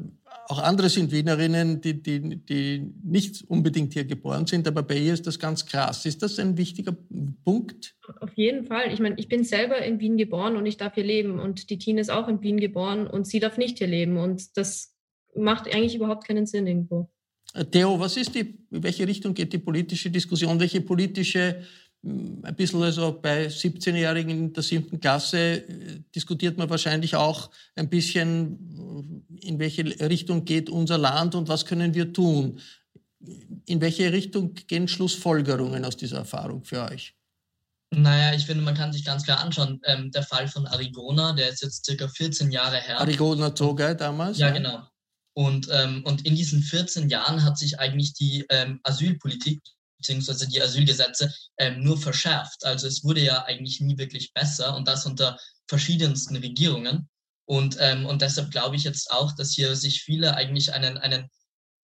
auch 0.51 0.59
andere 0.59 0.89
sind 0.89 1.13
Wienerinnen, 1.13 1.81
die, 1.81 2.03
die, 2.03 2.45
die 2.45 2.93
nicht 3.05 3.45
unbedingt 3.49 3.93
hier 3.93 4.05
geboren 4.05 4.47
sind, 4.47 4.67
aber 4.67 4.83
bei 4.83 4.97
ihr 4.97 5.15
ist 5.15 5.27
das 5.27 5.39
ganz 5.39 5.65
krass. 5.65 6.05
Ist 6.07 6.23
das 6.23 6.39
ein 6.41 6.57
wichtiger 6.57 6.97
Punkt? 7.45 7.95
Auf 8.21 8.33
jeden 8.35 8.65
Fall. 8.67 8.93
Ich 8.93 8.99
meine, 8.99 9.15
ich 9.17 9.29
bin 9.29 9.45
selber 9.45 9.79
in 9.79 10.01
Wien 10.01 10.17
geboren 10.17 10.57
und 10.57 10.67
ich 10.67 10.77
darf 10.77 10.95
hier 10.95 11.05
leben 11.05 11.39
und 11.39 11.71
die 11.71 11.79
Tina 11.79 12.01
ist 12.01 12.11
auch 12.11 12.27
in 12.27 12.43
Wien 12.43 12.59
geboren 12.59 13.07
und 13.07 13.29
sie 13.29 13.39
darf 13.39 13.59
nicht 13.59 13.79
hier 13.79 13.87
leben 13.87 14.17
und 14.17 14.57
das 14.57 14.97
macht 15.37 15.73
eigentlich 15.73 15.95
überhaupt 15.95 16.27
keinen 16.27 16.47
Sinn 16.47 16.67
irgendwo. 16.67 17.09
Äh, 17.55 17.65
Theo, 17.67 18.01
was 18.01 18.17
ist 18.17 18.35
die, 18.35 18.59
in 18.71 18.83
welche 18.83 19.07
Richtung 19.07 19.35
geht 19.35 19.53
die 19.53 19.59
politische 19.59 20.11
Diskussion? 20.11 20.59
Welche 20.59 20.81
politische, 20.81 21.63
ein 22.03 22.55
bisschen 22.57 22.83
also 22.83 23.19
bei 23.21 23.47
17-Jährigen 23.47 24.31
in 24.31 24.53
der 24.53 24.63
siebten 24.63 25.01
Klasse 25.01 25.39
äh, 25.39 26.01
diskutiert 26.15 26.57
man 26.57 26.71
wahrscheinlich 26.71 27.15
auch 27.15 27.51
ein 27.77 27.91
bisschen, 27.91 29.23
äh, 29.43 29.49
in 29.49 29.59
welche 29.59 29.85
Richtung 29.85 30.45
geht 30.45 30.71
unser 30.71 30.97
Land 30.97 31.35
und 31.35 31.49
was 31.49 31.67
können 31.67 31.95
wir 31.95 32.13
tun? 32.13 32.61
In 33.67 33.83
welche 33.83 34.13
Richtung 34.13 34.55
gehen 34.55 34.89
Schlussfolgerungen 34.89 35.85
aus 35.85 35.97
dieser 35.97 36.19
Erfahrung 36.19 36.65
für 36.65 36.91
euch? 36.91 37.15
Naja, 37.91 38.35
ich 38.35 38.47
finde, 38.47 38.63
man 38.63 38.75
kann 38.75 38.93
sich 38.93 39.05
ganz 39.05 39.25
klar 39.25 39.41
anschauen, 39.41 39.81
ähm, 39.85 40.11
der 40.13 40.23
Fall 40.23 40.49
von 40.49 40.67
Arigona, 40.67 41.33
der 41.33 41.51
ist 41.51 41.63
jetzt 41.63 41.85
circa 41.85 42.09
14 42.09 42.51
Jahre 42.51 42.81
her. 42.81 43.01
Arigona 43.01 43.55
Zogay 43.55 43.95
damals? 43.95 44.39
Ja, 44.39 44.49
ja, 44.49 44.55
genau. 44.55 44.87
Und, 45.35 45.69
ähm, 45.73 46.03
und 46.05 46.25
in 46.25 46.35
diesen 46.35 46.63
14 46.63 47.09
Jahren 47.09 47.45
hat 47.45 47.59
sich 47.59 47.79
eigentlich 47.79 48.15
die 48.15 48.47
ähm, 48.49 48.81
Asylpolitik 48.85 49.61
bzw. 50.01 50.47
die 50.47 50.63
Asylgesetze 50.63 51.33
ähm, 51.59 51.83
nur 51.83 51.99
verschärft. 51.99 52.65
Also 52.65 52.87
es 52.87 53.05
wurde 53.05 53.21
ja 53.21 53.45
eigentlich 53.45 53.81
nie 53.81 53.99
wirklich 53.99 54.33
besser 54.33 54.75
und 54.77 54.89
das 54.89 55.07
unter 55.07 55.39
verschiedensten 55.69 56.37
Regierungen. 56.37 57.09
Und, 57.47 57.77
ähm, 57.81 58.07
und 58.07 58.23
deshalb 58.23 58.51
glaube 58.51 58.77
ich 58.77 58.85
jetzt 58.85 59.11
auch, 59.11 59.33
dass 59.33 59.53
hier 59.53 59.75
sich 59.75 60.03
viele 60.03 60.35
eigentlich 60.37 60.73
einen, 60.73 60.99
einen 60.99 61.29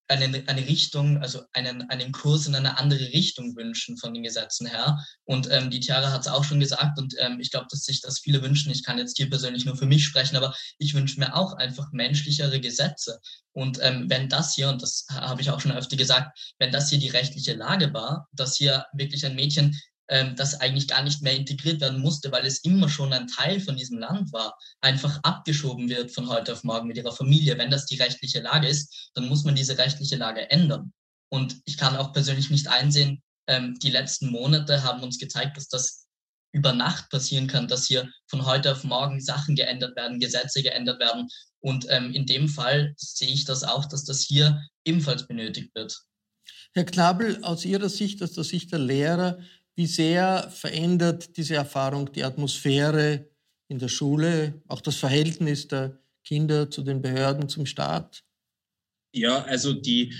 eine, 0.08 0.44
eine 0.46 0.66
Richtung, 0.66 1.18
also 1.18 1.42
einen, 1.52 1.82
einen 1.90 2.12
Kurs 2.12 2.46
in 2.46 2.54
eine 2.54 2.78
andere 2.78 3.12
Richtung 3.12 3.56
wünschen 3.56 3.96
von 3.96 4.14
den 4.14 4.22
Gesetzen 4.22 4.66
her. 4.66 4.98
Und 5.24 5.48
ähm, 5.50 5.70
die 5.70 5.80
Tiara 5.80 6.12
hat 6.12 6.22
es 6.22 6.28
auch 6.28 6.44
schon 6.44 6.60
gesagt 6.60 6.98
und 6.98 7.14
ähm, 7.18 7.38
ich 7.40 7.50
glaube, 7.50 7.66
dass 7.70 7.84
sich 7.84 8.00
das 8.00 8.20
viele 8.20 8.42
wünschen. 8.42 8.70
Ich 8.70 8.84
kann 8.84 8.98
jetzt 8.98 9.16
hier 9.16 9.28
persönlich 9.28 9.64
nur 9.64 9.76
für 9.76 9.86
mich 9.86 10.04
sprechen, 10.04 10.36
aber 10.36 10.54
ich 10.78 10.94
wünsche 10.94 11.18
mir 11.18 11.34
auch 11.34 11.54
einfach 11.54 11.90
menschlichere 11.92 12.60
Gesetze. 12.60 13.20
Und 13.52 13.78
ähm, 13.82 14.08
wenn 14.08 14.28
das 14.28 14.54
hier, 14.54 14.68
und 14.68 14.82
das 14.82 15.06
habe 15.10 15.40
ich 15.40 15.50
auch 15.50 15.60
schon 15.60 15.72
öfter 15.72 15.96
gesagt, 15.96 16.38
wenn 16.58 16.72
das 16.72 16.90
hier 16.90 16.98
die 16.98 17.08
rechtliche 17.08 17.54
Lage 17.54 17.92
war, 17.94 18.28
dass 18.32 18.56
hier 18.56 18.86
wirklich 18.92 19.24
ein 19.24 19.34
Mädchen 19.34 19.76
ähm, 20.08 20.36
das 20.36 20.60
eigentlich 20.60 20.88
gar 20.88 21.02
nicht 21.02 21.22
mehr 21.22 21.34
integriert 21.34 21.80
werden 21.80 22.00
musste, 22.00 22.30
weil 22.32 22.46
es 22.46 22.58
immer 22.64 22.88
schon 22.88 23.12
ein 23.12 23.26
Teil 23.26 23.60
von 23.60 23.76
diesem 23.76 23.98
Land 23.98 24.32
war, 24.32 24.56
einfach 24.80 25.18
abgeschoben 25.22 25.88
wird 25.88 26.12
von 26.12 26.28
heute 26.28 26.52
auf 26.52 26.64
morgen 26.64 26.88
mit 26.88 26.96
ihrer 26.96 27.12
Familie. 27.12 27.58
Wenn 27.58 27.70
das 27.70 27.86
die 27.86 27.96
rechtliche 27.96 28.40
Lage 28.40 28.68
ist, 28.68 29.10
dann 29.14 29.28
muss 29.28 29.44
man 29.44 29.54
diese 29.54 29.78
rechtliche 29.78 30.16
Lage 30.16 30.50
ändern. 30.50 30.92
Und 31.28 31.56
ich 31.64 31.76
kann 31.76 31.96
auch 31.96 32.12
persönlich 32.12 32.50
nicht 32.50 32.68
einsehen, 32.68 33.22
ähm, 33.48 33.78
die 33.80 33.90
letzten 33.90 34.30
Monate 34.30 34.82
haben 34.82 35.02
uns 35.02 35.18
gezeigt, 35.18 35.56
dass 35.56 35.68
das 35.68 36.06
über 36.52 36.72
Nacht 36.72 37.10
passieren 37.10 37.48
kann, 37.48 37.68
dass 37.68 37.86
hier 37.86 38.10
von 38.28 38.46
heute 38.46 38.72
auf 38.72 38.84
morgen 38.84 39.20
Sachen 39.20 39.56
geändert 39.56 39.94
werden, 39.96 40.20
Gesetze 40.20 40.62
geändert 40.62 41.00
werden. 41.00 41.28
Und 41.60 41.86
ähm, 41.90 42.12
in 42.12 42.26
dem 42.26 42.48
Fall 42.48 42.94
sehe 42.96 43.28
ich 43.28 43.44
das 43.44 43.62
auch, 43.62 43.84
dass 43.86 44.04
das 44.04 44.22
hier 44.22 44.62
ebenfalls 44.84 45.26
benötigt 45.26 45.74
wird. 45.74 45.98
Herr 46.72 46.84
Knabel, 46.84 47.42
aus 47.42 47.64
Ihrer 47.64 47.88
Sicht, 47.88 48.22
aus 48.22 48.32
der 48.32 48.44
Sicht 48.44 48.72
der 48.72 48.78
Lehrer, 48.78 49.38
wie 49.76 49.86
sehr 49.86 50.50
verändert 50.50 51.36
diese 51.36 51.54
Erfahrung 51.54 52.10
die 52.12 52.24
Atmosphäre 52.24 53.28
in 53.68 53.78
der 53.78 53.88
Schule, 53.88 54.62
auch 54.68 54.80
das 54.80 54.96
Verhältnis 54.96 55.68
der 55.68 55.98
Kinder 56.24 56.70
zu 56.70 56.82
den 56.82 57.02
Behörden, 57.02 57.48
zum 57.48 57.66
Staat? 57.66 58.24
Ja, 59.14 59.44
also 59.44 59.72
die, 59.72 60.14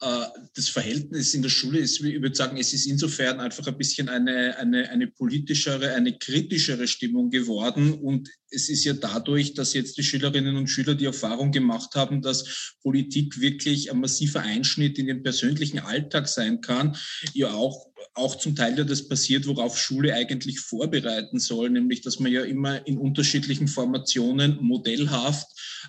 das 0.00 0.68
Verhältnis 0.70 1.34
in 1.34 1.42
der 1.42 1.50
Schule 1.50 1.78
ist, 1.78 2.00
ich 2.00 2.22
würde 2.22 2.34
sagen, 2.34 2.56
es 2.56 2.72
ist 2.72 2.86
insofern 2.86 3.38
einfach 3.38 3.66
ein 3.66 3.76
bisschen 3.76 4.08
eine, 4.08 4.56
eine, 4.56 4.88
eine 4.88 5.08
politischere, 5.08 5.92
eine 5.92 6.16
kritischere 6.16 6.88
Stimmung 6.88 7.28
geworden. 7.28 7.92
Und 7.92 8.30
es 8.50 8.70
ist 8.70 8.84
ja 8.84 8.94
dadurch, 8.94 9.52
dass 9.52 9.74
jetzt 9.74 9.98
die 9.98 10.02
Schülerinnen 10.02 10.56
und 10.56 10.68
Schüler 10.68 10.94
die 10.94 11.04
Erfahrung 11.04 11.52
gemacht 11.52 11.96
haben, 11.96 12.22
dass 12.22 12.76
Politik 12.82 13.40
wirklich 13.40 13.90
ein 13.90 14.00
massiver 14.00 14.40
Einschnitt 14.40 14.98
in 14.98 15.06
den 15.06 15.22
persönlichen 15.22 15.80
Alltag 15.80 16.28
sein 16.28 16.62
kann, 16.62 16.96
ja 17.34 17.52
auch, 17.52 17.90
auch 18.14 18.36
zum 18.36 18.56
Teil 18.56 18.78
ja 18.78 18.84
das 18.84 19.06
passiert, 19.06 19.46
worauf 19.46 19.78
Schule 19.78 20.14
eigentlich 20.14 20.60
vorbereiten 20.60 21.38
soll, 21.38 21.68
nämlich 21.68 22.00
dass 22.00 22.18
man 22.18 22.32
ja 22.32 22.42
immer 22.42 22.86
in 22.86 22.96
unterschiedlichen 22.96 23.68
Formationen 23.68 24.56
modellhaft 24.62 25.46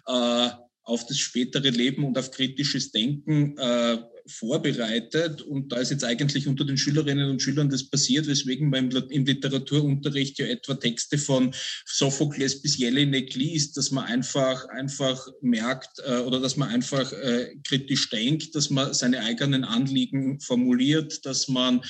äh, 0.08 0.50
auf 0.84 1.06
das 1.06 1.18
spätere 1.18 1.70
Leben 1.70 2.04
und 2.04 2.18
auf 2.18 2.32
kritisches 2.32 2.92
Denken 2.92 3.58
äh, 3.58 3.98
vorbereitet. 4.32 5.42
Und 5.42 5.72
da 5.72 5.78
ist 5.78 5.92
jetzt 5.92 6.04
eigentlich 6.04 6.48
unter 6.48 6.66
den 6.66 6.78
Schülerinnen 6.78 7.30
und 7.30 7.42
Schülern 7.42 7.70
das 7.70 7.90
passiert, 7.90 8.28
weswegen 8.28 8.70
man 8.70 8.92
im, 9.10 9.26
Literaturunterricht 9.26 10.40
ja 10.40 10.46
etwa 10.46 10.76
Texte 10.76 11.18
von 11.18 11.54
Sophokles 11.86 12.62
bis 12.62 12.78
Jelinek 12.78 13.36
liest, 13.36 13.78
dass 13.78 13.92
man 13.92 14.06
einfach, 14.06 14.68
einfach 14.70 15.28
merkt 15.42 16.00
äh, 16.06 16.20
oder 16.20 16.40
dass 16.40 16.58
man 16.58 16.70
einfach 16.70 17.12
äh, 17.12 17.56
kritisch 17.64 18.10
denkt, 18.10 18.56
dass 18.56 18.70
man 18.70 18.94
seine 18.94 19.22
eigenen 19.22 19.64
Anliegen 19.64 20.40
formuliert, 20.40 21.26
dass 21.26 21.48
man, 21.48 21.82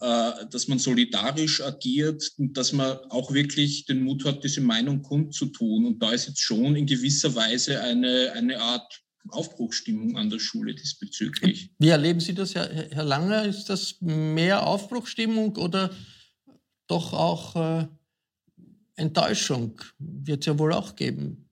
äh, 0.00 0.32
dass 0.50 0.68
man 0.68 0.78
solidarisch 0.78 1.62
agiert 1.62 2.30
und 2.38 2.56
dass 2.56 2.72
man 2.72 2.98
auch 3.10 3.32
wirklich 3.32 3.86
den 3.86 4.02
Mut 4.02 4.24
hat, 4.24 4.44
diese 4.44 4.60
Meinung 4.60 5.02
kundzutun. 5.02 5.86
Und 5.86 6.02
da 6.02 6.12
ist 6.12 6.26
jetzt 6.26 6.40
schon 6.40 6.76
in 6.76 6.86
gewisser 6.86 7.34
Weise 7.34 7.80
eine, 7.80 8.32
eine 8.32 8.60
Art 8.60 9.03
Aufbruchstimmung 9.28 10.16
an 10.16 10.30
der 10.30 10.38
Schule 10.38 10.74
diesbezüglich. 10.74 11.70
Wie 11.78 11.88
erleben 11.88 12.20
Sie 12.20 12.34
das, 12.34 12.54
Herr, 12.54 13.04
Langer? 13.04 13.44
Ist 13.44 13.70
das 13.70 14.00
mehr 14.00 14.66
Aufbruchstimmung 14.66 15.56
oder 15.56 15.90
doch 16.86 17.12
auch 17.12 17.56
äh, 17.56 17.86
Enttäuschung? 18.96 19.80
Wird 19.98 20.40
es 20.40 20.46
ja 20.46 20.58
wohl 20.58 20.72
auch 20.72 20.96
geben. 20.96 21.44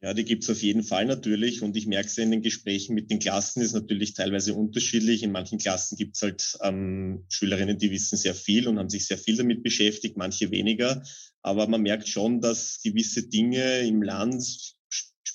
Ja, 0.00 0.14
die 0.14 0.24
gibt 0.24 0.44
es 0.44 0.50
auf 0.50 0.62
jeden 0.62 0.84
Fall 0.84 1.06
natürlich. 1.06 1.62
Und 1.62 1.76
ich 1.76 1.86
merke 1.86 2.06
es 2.06 2.18
in 2.18 2.30
den 2.30 2.42
Gesprächen 2.42 2.94
mit 2.94 3.10
den 3.10 3.18
Klassen, 3.18 3.62
ist 3.62 3.72
natürlich 3.72 4.14
teilweise 4.14 4.54
unterschiedlich. 4.54 5.24
In 5.24 5.32
manchen 5.32 5.58
Klassen 5.58 5.96
gibt 5.96 6.14
es 6.14 6.22
halt 6.22 6.56
ähm, 6.62 7.24
Schülerinnen, 7.28 7.78
die 7.78 7.90
wissen 7.90 8.16
sehr 8.16 8.34
viel 8.34 8.68
und 8.68 8.78
haben 8.78 8.90
sich 8.90 9.08
sehr 9.08 9.18
viel 9.18 9.36
damit 9.36 9.64
beschäftigt, 9.64 10.16
manche 10.16 10.52
weniger. 10.52 11.02
Aber 11.42 11.66
man 11.66 11.82
merkt 11.82 12.06
schon, 12.06 12.40
dass 12.40 12.80
gewisse 12.82 13.28
Dinge 13.28 13.80
im 13.80 14.02
Land 14.02 14.76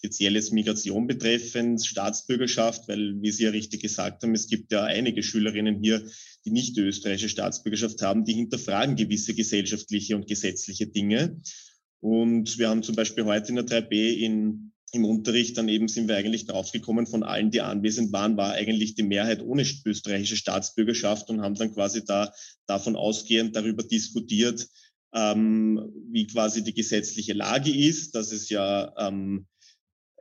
spezielles 0.03 0.51
Migration 0.51 1.07
betreffend, 1.07 1.85
Staatsbürgerschaft, 1.85 2.89
weil, 2.89 3.21
wie 3.21 3.31
Sie 3.31 3.43
ja 3.43 3.51
richtig 3.51 3.81
gesagt 3.81 4.21
haben, 4.21 4.35
es 4.35 4.47
gibt 4.47 4.73
ja 4.73 4.83
einige 4.83 5.23
Schülerinnen 5.23 5.81
hier, 5.81 6.05
die 6.43 6.51
nicht 6.51 6.75
die 6.75 6.81
österreichische 6.81 7.29
Staatsbürgerschaft 7.29 8.01
haben, 8.01 8.25
die 8.25 8.33
hinterfragen 8.33 8.97
gewisse 8.97 9.33
gesellschaftliche 9.33 10.17
und 10.17 10.27
gesetzliche 10.27 10.87
Dinge. 10.87 11.39
Und 12.01 12.59
wir 12.59 12.67
haben 12.67 12.83
zum 12.83 12.95
Beispiel 12.95 13.23
heute 13.23 13.49
in 13.49 13.55
der 13.55 13.65
3b 13.65 14.17
in, 14.17 14.73
im 14.91 15.05
Unterricht, 15.05 15.57
dann 15.57 15.69
eben 15.69 15.87
sind 15.87 16.09
wir 16.09 16.17
eigentlich 16.17 16.47
draufgekommen, 16.47 17.07
von 17.07 17.23
allen, 17.23 17.49
die 17.49 17.61
anwesend 17.61 18.11
waren, 18.11 18.35
war 18.35 18.51
eigentlich 18.51 18.95
die 18.95 19.03
Mehrheit 19.03 19.41
ohne 19.41 19.65
österreichische 19.85 20.35
Staatsbürgerschaft 20.35 21.29
und 21.29 21.41
haben 21.41 21.55
dann 21.55 21.73
quasi 21.73 22.03
da 22.03 22.33
davon 22.67 22.97
ausgehend 22.97 23.55
darüber 23.55 23.83
diskutiert, 23.83 24.67
ähm, 25.15 25.93
wie 26.11 26.27
quasi 26.27 26.61
die 26.61 26.73
gesetzliche 26.73 27.31
Lage 27.31 27.73
ist, 27.73 28.15
dass 28.15 28.33
es 28.33 28.49
ja 28.49 28.93
ähm, 28.97 29.47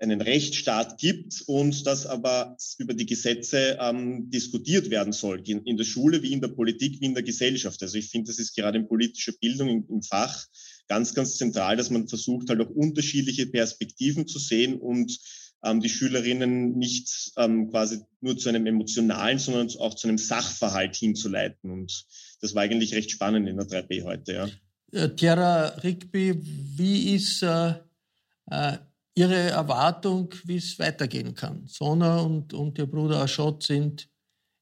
einen 0.02 0.20
Rechtsstaat 0.20 0.98
gibt 0.98 1.42
und 1.46 1.86
dass 1.86 2.06
aber 2.06 2.56
über 2.78 2.92
die 2.92 3.06
Gesetze 3.06 3.78
ähm, 3.80 4.28
diskutiert 4.30 4.90
werden 4.90 5.12
soll, 5.12 5.40
in, 5.48 5.64
in, 5.64 5.76
der 5.76 5.84
Schule 5.84 6.22
wie 6.22 6.32
in 6.32 6.40
der 6.40 6.48
Politik 6.48 7.00
wie 7.00 7.06
in 7.06 7.14
der 7.14 7.22
Gesellschaft. 7.22 7.80
Also 7.82 7.96
ich 7.98 8.10
finde, 8.10 8.28
das 8.28 8.40
ist 8.40 8.56
gerade 8.56 8.78
in 8.78 8.88
politischer 8.88 9.32
Bildung 9.40 9.68
im, 9.68 9.86
im, 9.88 10.02
Fach 10.02 10.46
ganz, 10.88 11.14
ganz 11.14 11.36
zentral, 11.36 11.76
dass 11.76 11.90
man 11.90 12.08
versucht, 12.08 12.50
halt 12.50 12.60
auch 12.60 12.70
unterschiedliche 12.70 13.46
Perspektiven 13.46 14.26
zu 14.26 14.40
sehen 14.40 14.74
und 14.74 15.16
ähm, 15.64 15.80
die 15.80 15.88
Schülerinnen 15.88 16.76
nicht 16.76 17.32
ähm, 17.36 17.70
quasi 17.70 18.00
nur 18.20 18.36
zu 18.36 18.48
einem 18.48 18.66
emotionalen, 18.66 19.38
sondern 19.38 19.68
auch 19.78 19.94
zu 19.94 20.08
einem 20.08 20.18
Sachverhalt 20.18 20.96
hinzuleiten. 20.96 21.70
Und 21.70 22.06
das 22.40 22.56
war 22.56 22.62
eigentlich 22.62 22.92
recht 22.94 23.12
spannend 23.12 23.48
in 23.48 23.56
der 23.56 23.66
3B 23.66 24.02
heute. 24.02 24.32
Ja. 24.32 24.48
Äh, 25.00 25.14
Tiara 25.14 25.68
Rigby, 25.84 26.34
wie 26.42 27.14
ist 27.14 27.44
äh, 27.44 27.74
äh 28.50 28.78
ihre 29.14 29.50
Erwartung, 29.50 30.32
wie 30.44 30.56
es 30.56 30.78
weitergehen 30.78 31.34
kann. 31.34 31.66
Sona 31.66 32.20
und, 32.20 32.54
und 32.54 32.78
ihr 32.78 32.86
Bruder 32.86 33.20
Aschot 33.20 33.62
sind 33.62 34.08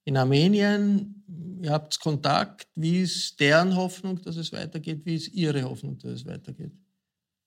in 0.05 0.17
Armenien. 0.17 1.25
Ihr 1.63 1.71
habt 1.71 2.01
Kontakt. 2.01 2.67
Wie 2.75 3.03
ist 3.03 3.39
deren 3.39 3.77
Hoffnung, 3.77 4.21
dass 4.23 4.37
es 4.37 4.53
weitergeht? 4.53 5.05
Wie 5.05 5.17
ist 5.17 5.29
ihre 5.29 5.63
Hoffnung, 5.63 5.99
dass 5.99 6.13
es 6.13 6.27
weitergeht? 6.27 6.73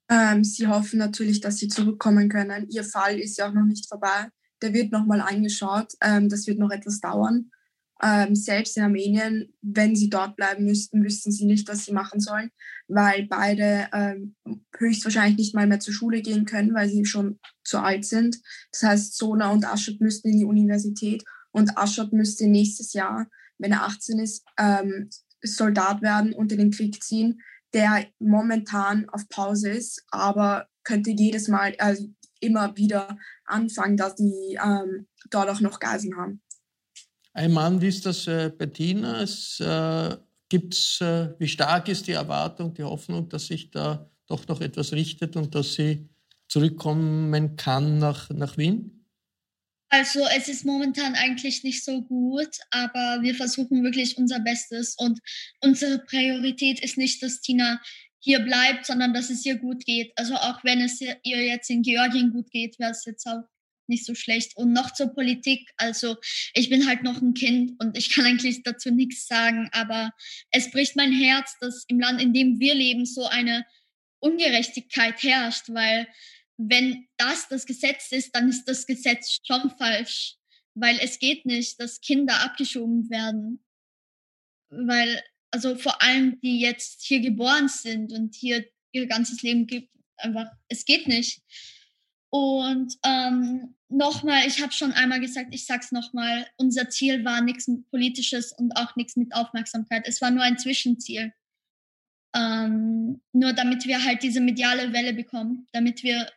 Ähm, 0.10 0.44
sie 0.44 0.68
hoffen 0.68 1.00
natürlich, 1.00 1.42
dass 1.42 1.58
sie 1.58 1.68
zurückkommen 1.68 2.30
können. 2.30 2.68
Ihr 2.70 2.84
Fall 2.84 3.20
ist 3.20 3.38
ja 3.38 3.50
auch 3.50 3.54
noch 3.54 3.66
nicht 3.66 3.88
vorbei. 3.88 4.30
Der 4.62 4.74
wird 4.74 4.92
nochmal 4.92 5.22
angeschaut. 5.22 5.94
Ähm, 6.02 6.30
das 6.30 6.48
wird 6.48 6.60
noch 6.60 6.72
etwas 6.72 7.00
dauern. 7.00 7.50
Ähm, 8.04 8.36
selbst 8.36 8.76
in 8.76 8.84
Armenien, 8.84 9.54
wenn 9.62 9.96
sie 9.96 10.10
dort 10.10 10.36
bleiben 10.36 10.66
müssten, 10.66 11.04
wüssten 11.04 11.32
sie 11.32 11.46
nicht, 11.46 11.70
was 11.70 11.86
sie 11.86 11.94
machen 11.94 12.20
sollen, 12.20 12.52
weil 12.88 13.28
beide 13.28 13.88
ähm, 13.94 14.36
höchstwahrscheinlich 14.78 15.38
nicht 15.38 15.56
mal 15.56 15.68
mehr 15.68 15.80
zur 15.80 15.94
Schule 15.94 16.22
gehen 16.22 16.46
können, 16.46 16.74
weil 16.74 16.90
sie 16.90 17.06
schon 17.06 17.40
zu 17.64 17.80
alt 17.80 18.06
sind. 18.06 18.40
Das 18.72 18.84
heißt, 18.84 19.18
Sona 19.18 19.52
und 19.52 19.66
Aschot 19.66 20.02
müssten 20.02 20.30
in 20.30 20.40
die 20.40 20.46
Universität 20.46 21.24
und 21.52 21.78
Aschot 21.78 22.12
müsste 22.12 22.48
nächstes 22.48 22.92
Jahr, 22.92 23.28
wenn 23.58 23.72
er 23.72 23.84
18 23.84 24.20
ist, 24.20 24.44
ähm, 24.60 25.10
Soldat 25.42 26.02
werden 26.02 26.34
und 26.34 26.52
in 26.52 26.58
den 26.58 26.72
Krieg 26.72 27.02
ziehen, 27.02 27.42
der 27.74 28.06
momentan 28.20 29.08
auf 29.10 29.28
Pause 29.30 29.70
ist, 29.70 30.04
aber 30.10 30.68
könnte 30.84 31.12
jedes 31.12 31.48
Mal, 31.48 31.76
also 31.80 32.08
immer 32.40 32.76
wieder 32.76 33.18
anfangen, 33.46 33.98
dass 33.98 34.16
die 34.16 34.58
ähm, 34.64 35.08
dort 35.30 35.50
auch 35.50 35.62
noch 35.62 35.80
Geiseln 35.80 36.18
haben. 36.18 36.42
Ein 37.34 37.52
Mann, 37.52 37.82
wie 37.82 37.88
ist 37.88 38.06
das 38.06 38.28
äh, 38.28 38.52
bei 38.56 38.68
Tina? 38.68 39.22
Es, 39.22 39.60
äh, 39.60 40.16
gibt's, 40.50 41.02
äh, 41.02 41.34
wie 41.40 41.48
stark 41.48 41.88
ist 41.88 42.06
die 42.06 42.12
Erwartung, 42.12 42.76
die 42.76 42.84
Hoffnung, 42.84 43.28
dass 43.28 43.48
sich 43.48 43.72
da 43.72 44.08
doch 44.28 44.48
noch 44.48 44.62
etwas 44.62 44.94
richtet 44.94 45.36
und 45.36 45.56
dass 45.56 45.74
sie 45.74 46.08
zurückkommen 46.48 47.56
kann 47.56 47.98
nach, 47.98 48.30
nach 48.30 48.56
Wien? 48.56 49.08
Also 49.90 50.20
es 50.38 50.48
ist 50.48 50.64
momentan 50.64 51.16
eigentlich 51.16 51.64
nicht 51.64 51.84
so 51.84 52.04
gut, 52.04 52.60
aber 52.70 53.20
wir 53.24 53.34
versuchen 53.34 53.84
wirklich 53.84 54.18
unser 54.18 54.40
Bestes 54.40 54.96
und 54.96 55.20
unsere 55.62 56.00
Priorität 56.00 56.84
ist 56.84 56.98
nicht, 56.98 57.24
dass 57.24 57.42
Tina 57.42 57.82
hier 58.20 58.40
bleibt, 58.40 58.86
sondern 58.86 59.14
dass 59.14 59.32
es 59.32 59.44
ihr 59.46 59.58
gut 59.58 59.86
geht. 59.86 60.14
Also 60.16 60.36
auch 60.36 60.64
wenn 60.64 60.82
es 60.82 61.02
ihr 61.02 61.46
jetzt 61.46 61.70
in 61.72 61.82
Georgien 61.82 62.32
gut 62.32 62.52
geht, 62.52 62.78
wäre 62.78 62.92
es 62.92 63.06
jetzt 63.06 63.26
auch 63.26 63.44
nicht 63.88 64.06
so 64.06 64.16
schlecht. 64.16 64.56
Und 64.56 64.74
noch 64.74 64.94
zur 64.94 65.14
Politik. 65.14 65.70
Also 65.78 66.18
ich 66.54 66.70
bin 66.70 66.88
halt 66.88 67.04
noch 67.04 67.22
ein 67.22 67.34
Kind 67.34 67.74
und 67.80 67.98
ich 67.98 68.10
kann 68.10 68.26
eigentlich 68.26 68.64
dazu 68.64 68.92
nichts 68.92 69.28
sagen, 69.28 69.70
aber 69.72 70.12
es 70.52 70.72
bricht 70.72 70.96
mein 70.96 71.12
Herz, 71.12 71.58
dass 71.60 71.86
im 71.88 72.00
Land, 72.00 72.22
in 72.22 72.34
dem 72.34 72.60
wir 72.60 72.76
leben, 72.76 73.06
so 73.06 73.26
eine 73.26 73.66
Ungerechtigkeit 74.20 75.22
herrscht, 75.22 75.70
weil 75.70 76.08
wenn 76.58 77.08
das 77.18 77.48
das 77.50 77.66
Gesetz 77.66 78.12
ist, 78.12 78.36
dann 78.36 78.50
ist 78.50 78.66
das 78.66 78.86
Gesetz 78.86 79.40
schon 79.46 79.70
falsch, 79.78 80.36
weil 80.76 80.98
es 81.02 81.20
geht 81.20 81.46
nicht, 81.46 81.80
dass 81.80 82.02
Kinder 82.02 82.42
abgeschoben 82.42 83.10
werden. 83.10 83.64
Weil, 84.70 85.22
also 85.52 85.76
vor 85.76 86.02
allem, 86.02 86.40
die 86.42 86.60
jetzt 86.60 87.04
hier 87.04 87.20
geboren 87.20 87.68
sind 87.68 88.12
und 88.12 88.36
hier 88.36 88.66
ihr 88.92 89.08
ganzes 89.08 89.42
Leben 89.42 89.68
gibt, 89.68 89.90
einfach, 90.18 90.48
es 90.68 90.86
geht 90.86 91.08
nicht. 91.08 91.42
Und 92.34 92.98
ähm, 93.06 93.76
nochmal, 93.90 94.48
ich 94.48 94.60
habe 94.60 94.74
schon 94.74 94.92
einmal 94.92 95.20
gesagt, 95.20 95.54
ich 95.54 95.68
sag's 95.68 95.92
nochmal, 95.92 96.48
unser 96.58 96.90
Ziel 96.90 97.24
war 97.24 97.42
nichts 97.42 97.70
Politisches 97.92 98.54
und 98.54 98.76
auch 98.76 98.96
nichts 98.96 99.16
mit 99.16 99.36
Aufmerksamkeit. 99.36 100.08
Es 100.08 100.20
war 100.20 100.32
nur 100.32 100.42
ein 100.42 100.58
Zwischenziel. 100.58 101.32
Ähm, 102.36 103.22
nur 103.34 103.54
damit 103.54 103.86
wir 103.86 104.04
halt 104.04 104.24
diese 104.24 104.42
mediale 104.42 104.92
Welle 104.94 105.14
bekommen, 105.14 105.68
damit 105.74 106.02
wir 106.02 106.28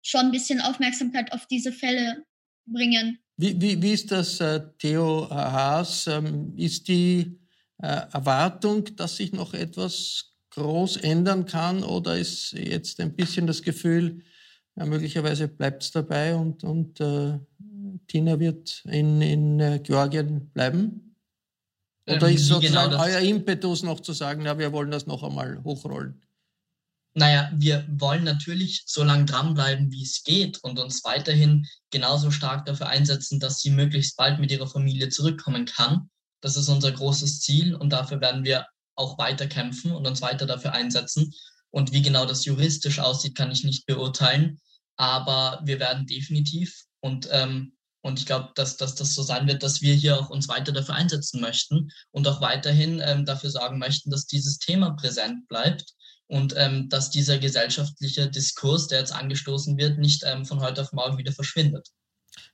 schon 0.00 0.22
ein 0.22 0.30
bisschen 0.30 0.62
Aufmerksamkeit 0.62 1.30
auf 1.32 1.44
diese 1.44 1.72
Fälle 1.72 2.24
bringen. 2.64 3.18
Wie, 3.36 3.60
wie, 3.60 3.82
wie 3.82 3.92
ist 3.92 4.10
das, 4.12 4.40
äh, 4.40 4.62
Theo 4.78 5.28
Haas? 5.28 6.06
Ähm, 6.06 6.54
ist 6.56 6.88
die 6.88 7.38
äh, 7.82 8.06
Erwartung, 8.14 8.96
dass 8.96 9.16
sich 9.16 9.32
noch 9.32 9.52
etwas 9.52 10.32
groß 10.52 10.96
ändern 10.98 11.44
kann 11.44 11.82
oder 11.82 12.16
ist 12.16 12.52
jetzt 12.52 12.98
ein 13.00 13.14
bisschen 13.14 13.46
das 13.46 13.60
Gefühl, 13.60 14.22
ja, 14.76 14.86
möglicherweise 14.86 15.48
bleibt 15.48 15.84
es 15.84 15.90
dabei 15.90 16.34
und, 16.34 16.64
und 16.64 17.00
äh, 17.00 17.38
Tina 18.08 18.38
wird 18.38 18.82
in, 18.86 19.22
in 19.22 19.60
äh, 19.60 19.80
Georgien 19.82 20.50
bleiben? 20.50 21.16
Oder 22.06 22.28
ähm, 22.28 22.34
ist 22.34 22.46
sozusagen 22.46 22.90
genau 22.90 23.02
euer 23.02 23.20
Impetus 23.20 23.82
noch 23.82 24.00
zu 24.00 24.12
sagen, 24.12 24.44
ja, 24.44 24.58
wir 24.58 24.72
wollen 24.72 24.90
das 24.90 25.06
noch 25.06 25.22
einmal 25.22 25.62
hochrollen? 25.62 26.20
Naja, 27.16 27.52
wir 27.54 27.86
wollen 27.88 28.24
natürlich 28.24 28.82
so 28.86 29.04
lange 29.04 29.24
dranbleiben, 29.24 29.92
wie 29.92 30.02
es 30.02 30.24
geht 30.24 30.58
und 30.64 30.80
uns 30.80 31.04
weiterhin 31.04 31.64
genauso 31.90 32.32
stark 32.32 32.66
dafür 32.66 32.88
einsetzen, 32.88 33.38
dass 33.38 33.60
sie 33.60 33.70
möglichst 33.70 34.16
bald 34.16 34.40
mit 34.40 34.50
ihrer 34.50 34.66
Familie 34.66 35.08
zurückkommen 35.10 35.64
kann. 35.64 36.10
Das 36.40 36.56
ist 36.56 36.68
unser 36.68 36.90
großes 36.90 37.40
Ziel 37.40 37.76
und 37.76 37.90
dafür 37.90 38.20
werden 38.20 38.42
wir 38.42 38.66
auch 38.96 39.16
weiter 39.16 39.46
kämpfen 39.46 39.92
und 39.92 40.06
uns 40.06 40.22
weiter 40.22 40.44
dafür 40.46 40.72
einsetzen. 40.72 41.32
Und 41.74 41.90
wie 41.90 42.02
genau 42.02 42.24
das 42.24 42.44
juristisch 42.44 43.00
aussieht, 43.00 43.34
kann 43.34 43.50
ich 43.50 43.64
nicht 43.64 43.84
beurteilen. 43.86 44.60
Aber 44.96 45.60
wir 45.64 45.80
werden 45.80 46.06
definitiv 46.06 46.84
und, 47.00 47.28
ähm, 47.32 47.72
und 48.00 48.20
ich 48.20 48.26
glaube, 48.26 48.52
dass, 48.54 48.76
dass 48.76 48.94
das 48.94 49.12
so 49.12 49.24
sein 49.24 49.48
wird, 49.48 49.64
dass 49.64 49.82
wir 49.82 49.92
hier 49.92 50.20
auch 50.20 50.30
uns 50.30 50.46
weiter 50.46 50.70
dafür 50.70 50.94
einsetzen 50.94 51.40
möchten 51.40 51.90
und 52.12 52.28
auch 52.28 52.40
weiterhin 52.40 53.02
ähm, 53.04 53.24
dafür 53.24 53.50
sorgen 53.50 53.80
möchten, 53.80 54.10
dass 54.10 54.26
dieses 54.26 54.58
Thema 54.58 54.92
präsent 54.92 55.48
bleibt 55.48 55.84
und 56.28 56.54
ähm, 56.56 56.88
dass 56.90 57.10
dieser 57.10 57.38
gesellschaftliche 57.38 58.30
Diskurs, 58.30 58.86
der 58.86 59.00
jetzt 59.00 59.12
angestoßen 59.12 59.76
wird, 59.76 59.98
nicht 59.98 60.22
ähm, 60.24 60.44
von 60.44 60.60
heute 60.60 60.82
auf 60.82 60.92
morgen 60.92 61.18
wieder 61.18 61.32
verschwindet. 61.32 61.88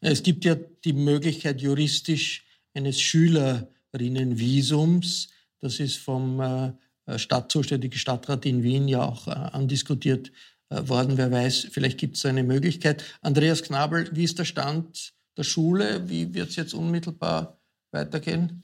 Es 0.00 0.22
gibt 0.22 0.46
ja 0.46 0.54
die 0.54 0.94
Möglichkeit 0.94 1.61
juristisch 1.61 2.46
eines 2.72 2.98
Schülerinnenvisums. 2.98 5.28
Das 5.61 5.78
ist 5.78 5.98
vom 5.98 6.40
äh, 6.40 6.72
Stadtzuständigen 7.17 7.99
Stadtrat 7.99 8.47
in 8.47 8.63
Wien 8.63 8.89
ja 8.89 9.03
auch 9.03 9.27
äh, 9.27 9.31
andiskutiert 9.31 10.33
äh, 10.69 10.89
worden. 10.89 11.17
Wer 11.17 11.31
weiß, 11.31 11.69
vielleicht 11.71 11.99
gibt 11.99 12.17
es 12.17 12.27
eine 12.27 12.43
Möglichkeit. 12.45 13.05
Andreas 13.23 13.63
Knabel, 13.63 14.09
wie 14.13 14.25
ist 14.25 14.39
der 14.39 14.45
Stand 14.45 15.15
der 15.37 15.45
Schule? 15.45 16.09
Wie 16.09 16.35
wird 16.35 16.51
es 16.51 16.57
jetzt 16.57 16.75
unmittelbar 16.75 17.61
weitergehen? 17.93 18.63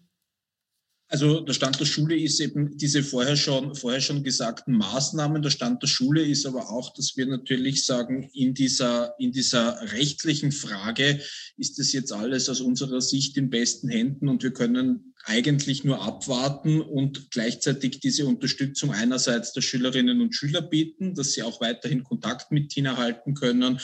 Also 1.08 1.40
der 1.40 1.52
Stand 1.52 1.78
der 1.78 1.84
Schule 1.84 2.16
ist 2.16 2.40
eben 2.40 2.76
diese 2.76 3.02
vorher 3.04 3.36
schon, 3.36 3.76
vorher 3.76 4.00
schon 4.00 4.24
gesagten 4.24 4.76
Maßnahmen. 4.76 5.40
Der 5.40 5.50
Stand 5.50 5.80
der 5.80 5.86
Schule 5.86 6.22
ist 6.22 6.46
aber 6.46 6.68
auch, 6.68 6.92
dass 6.94 7.16
wir 7.16 7.26
natürlich 7.26 7.84
sagen, 7.84 8.28
in 8.32 8.54
dieser, 8.54 9.14
in 9.20 9.30
dieser 9.30 9.80
rechtlichen 9.92 10.50
Frage 10.50 11.20
ist 11.56 11.78
es 11.78 11.92
jetzt 11.92 12.12
alles 12.12 12.48
aus 12.48 12.60
unserer 12.60 13.00
Sicht 13.00 13.36
in 13.36 13.50
besten 13.50 13.88
Händen 13.88 14.28
und 14.28 14.42
wir 14.42 14.52
können 14.52 15.14
eigentlich 15.26 15.82
nur 15.82 16.02
abwarten 16.02 16.80
und 16.80 17.32
gleichzeitig 17.32 17.98
diese 17.98 18.26
Unterstützung 18.26 18.92
einerseits 18.92 19.52
der 19.52 19.60
Schülerinnen 19.60 20.20
und 20.20 20.34
Schüler 20.34 20.62
bieten, 20.62 21.14
dass 21.14 21.32
sie 21.32 21.42
auch 21.42 21.60
weiterhin 21.60 22.04
Kontakt 22.04 22.52
mit 22.52 22.68
Tina 22.70 22.96
halten 22.96 23.34
können 23.34 23.80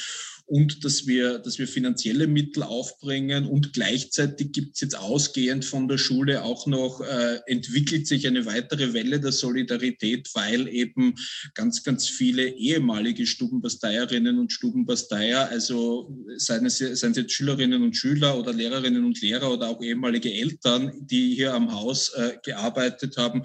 und 0.46 0.84
dass 0.84 1.06
wir, 1.06 1.38
dass 1.38 1.58
wir 1.58 1.66
finanzielle 1.66 2.26
Mittel 2.26 2.62
aufbringen. 2.62 3.46
Und 3.46 3.72
gleichzeitig 3.72 4.52
gibt 4.52 4.74
es 4.74 4.82
jetzt 4.82 4.98
ausgehend 4.98 5.64
von 5.64 5.88
der 5.88 5.98
Schule 5.98 6.42
auch 6.42 6.66
noch, 6.66 7.00
äh, 7.00 7.40
entwickelt 7.46 8.06
sich 8.06 8.26
eine 8.26 8.44
weitere 8.44 8.92
Welle 8.92 9.18
der 9.18 9.32
Solidarität, 9.32 10.28
weil 10.34 10.68
eben 10.68 11.14
ganz, 11.54 11.84
ganz 11.84 12.08
viele 12.08 12.48
ehemalige 12.48 13.26
Stubenbasteierinnen 13.26 14.38
und 14.38 14.52
Stubenbasteier, 14.52 15.48
also 15.48 16.14
seien 16.36 16.66
es, 16.66 16.78
seien 16.78 17.12
es 17.12 17.16
jetzt 17.16 17.32
Schülerinnen 17.32 17.82
und 17.82 17.96
Schüler 17.96 18.38
oder 18.38 18.52
Lehrerinnen 18.52 19.04
und 19.04 19.20
Lehrer 19.22 19.52
oder 19.52 19.68
auch 19.68 19.82
ehemalige 19.82 20.32
Eltern, 20.32 20.92
die 21.00 21.31
hier 21.34 21.54
am 21.54 21.72
Haus 21.72 22.10
äh, 22.10 22.38
gearbeitet 22.42 23.16
haben, 23.16 23.42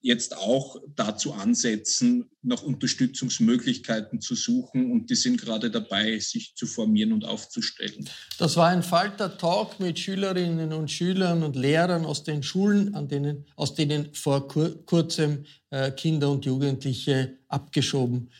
jetzt 0.00 0.36
auch 0.36 0.80
dazu 0.94 1.32
ansetzen, 1.32 2.30
nach 2.42 2.62
Unterstützungsmöglichkeiten 2.62 4.20
zu 4.20 4.34
suchen 4.34 4.90
und 4.92 5.08
die 5.10 5.14
sind 5.14 5.40
gerade 5.40 5.70
dabei, 5.70 6.18
sich 6.18 6.54
zu 6.54 6.66
formieren 6.66 7.12
und 7.12 7.24
aufzustellen. 7.24 8.08
Das 8.38 8.56
war 8.56 8.68
ein 8.68 8.82
Falter-Talk 8.82 9.80
mit 9.80 9.98
Schülerinnen 9.98 10.72
und 10.72 10.90
Schülern 10.90 11.42
und 11.42 11.56
Lehrern 11.56 12.04
aus 12.04 12.22
den 12.22 12.42
Schulen, 12.42 12.94
an 12.94 13.08
denen, 13.08 13.46
aus 13.56 13.74
denen 13.74 14.14
vor 14.14 14.46
kur 14.48 14.84
kurzem 14.84 15.44
äh, 15.70 15.90
Kinder 15.90 16.30
und 16.30 16.44
Jugendliche 16.44 17.38
abgeschoben 17.48 18.30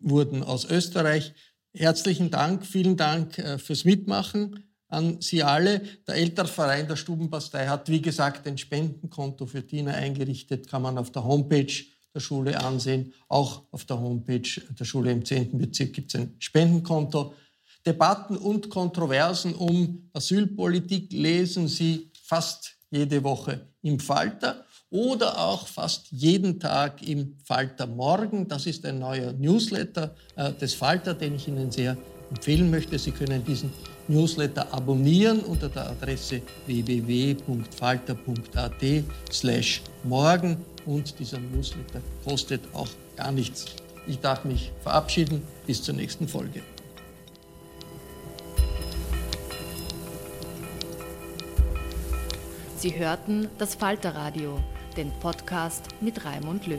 wurden 0.00 0.42
aus 0.42 0.64
Österreich. 0.64 1.34
Herzlichen 1.72 2.30
Dank, 2.30 2.66
vielen 2.66 2.96
Dank 2.96 3.38
äh, 3.38 3.58
fürs 3.58 3.84
Mitmachen 3.84 4.73
an 4.94 5.20
Sie 5.20 5.42
alle. 5.42 5.80
Der 6.06 6.14
Elternverein 6.14 6.88
der 6.88 6.96
Stubenbastei 6.96 7.66
hat, 7.66 7.88
wie 7.88 8.00
gesagt, 8.00 8.46
ein 8.46 8.56
Spendenkonto 8.56 9.46
für 9.46 9.66
Tina 9.66 9.92
eingerichtet, 9.92 10.68
kann 10.68 10.82
man 10.82 10.96
auf 10.98 11.10
der 11.10 11.24
Homepage 11.24 11.72
der 12.14 12.20
Schule 12.20 12.58
ansehen. 12.60 13.12
Auch 13.28 13.62
auf 13.72 13.84
der 13.84 14.00
Homepage 14.00 14.48
der 14.78 14.84
Schule 14.84 15.10
im 15.10 15.24
10. 15.24 15.58
Bezirk 15.58 15.92
gibt 15.92 16.14
es 16.14 16.20
ein 16.20 16.34
Spendenkonto. 16.38 17.34
Debatten 17.84 18.36
und 18.38 18.70
Kontroversen 18.70 19.54
um 19.54 20.08
Asylpolitik 20.12 21.12
lesen 21.12 21.68
Sie 21.68 22.10
fast 22.22 22.76
jede 22.90 23.22
Woche 23.22 23.66
im 23.82 24.00
Falter 24.00 24.64
oder 24.90 25.38
auch 25.38 25.66
fast 25.66 26.06
jeden 26.12 26.60
Tag 26.60 27.06
im 27.06 27.36
Falter 27.44 27.86
Morgen. 27.86 28.46
Das 28.48 28.66
ist 28.66 28.86
ein 28.86 29.00
neuer 29.00 29.32
Newsletter 29.32 30.14
äh, 30.36 30.52
des 30.52 30.74
Falter, 30.74 31.14
den 31.14 31.34
ich 31.34 31.48
Ihnen 31.48 31.70
sehr 31.70 31.96
empfehlen 32.30 32.70
möchte. 32.70 32.98
Sie 32.98 33.10
können 33.10 33.44
diesen 33.44 33.70
Newsletter 34.08 34.72
abonnieren 34.72 35.40
unter 35.40 35.68
der 35.68 35.90
Adresse 35.90 36.42
www.falter.at 36.66 37.44
slash 39.32 39.82
morgen 40.02 40.56
und 40.86 41.18
dieser 41.18 41.38
Newsletter 41.38 42.00
kostet 42.24 42.60
auch 42.72 42.88
gar 43.16 43.32
nichts. 43.32 43.66
Ich 44.06 44.20
darf 44.20 44.44
mich 44.44 44.70
verabschieden. 44.82 45.42
Bis 45.66 45.82
zur 45.82 45.94
nächsten 45.94 46.28
Folge. 46.28 46.60
Sie 52.76 52.98
hörten 52.98 53.48
das 53.56 53.76
Falterradio, 53.76 54.60
den 54.94 55.10
Podcast 55.20 55.86
mit 56.02 56.22
Raimund 56.26 56.66
Löw. 56.66 56.78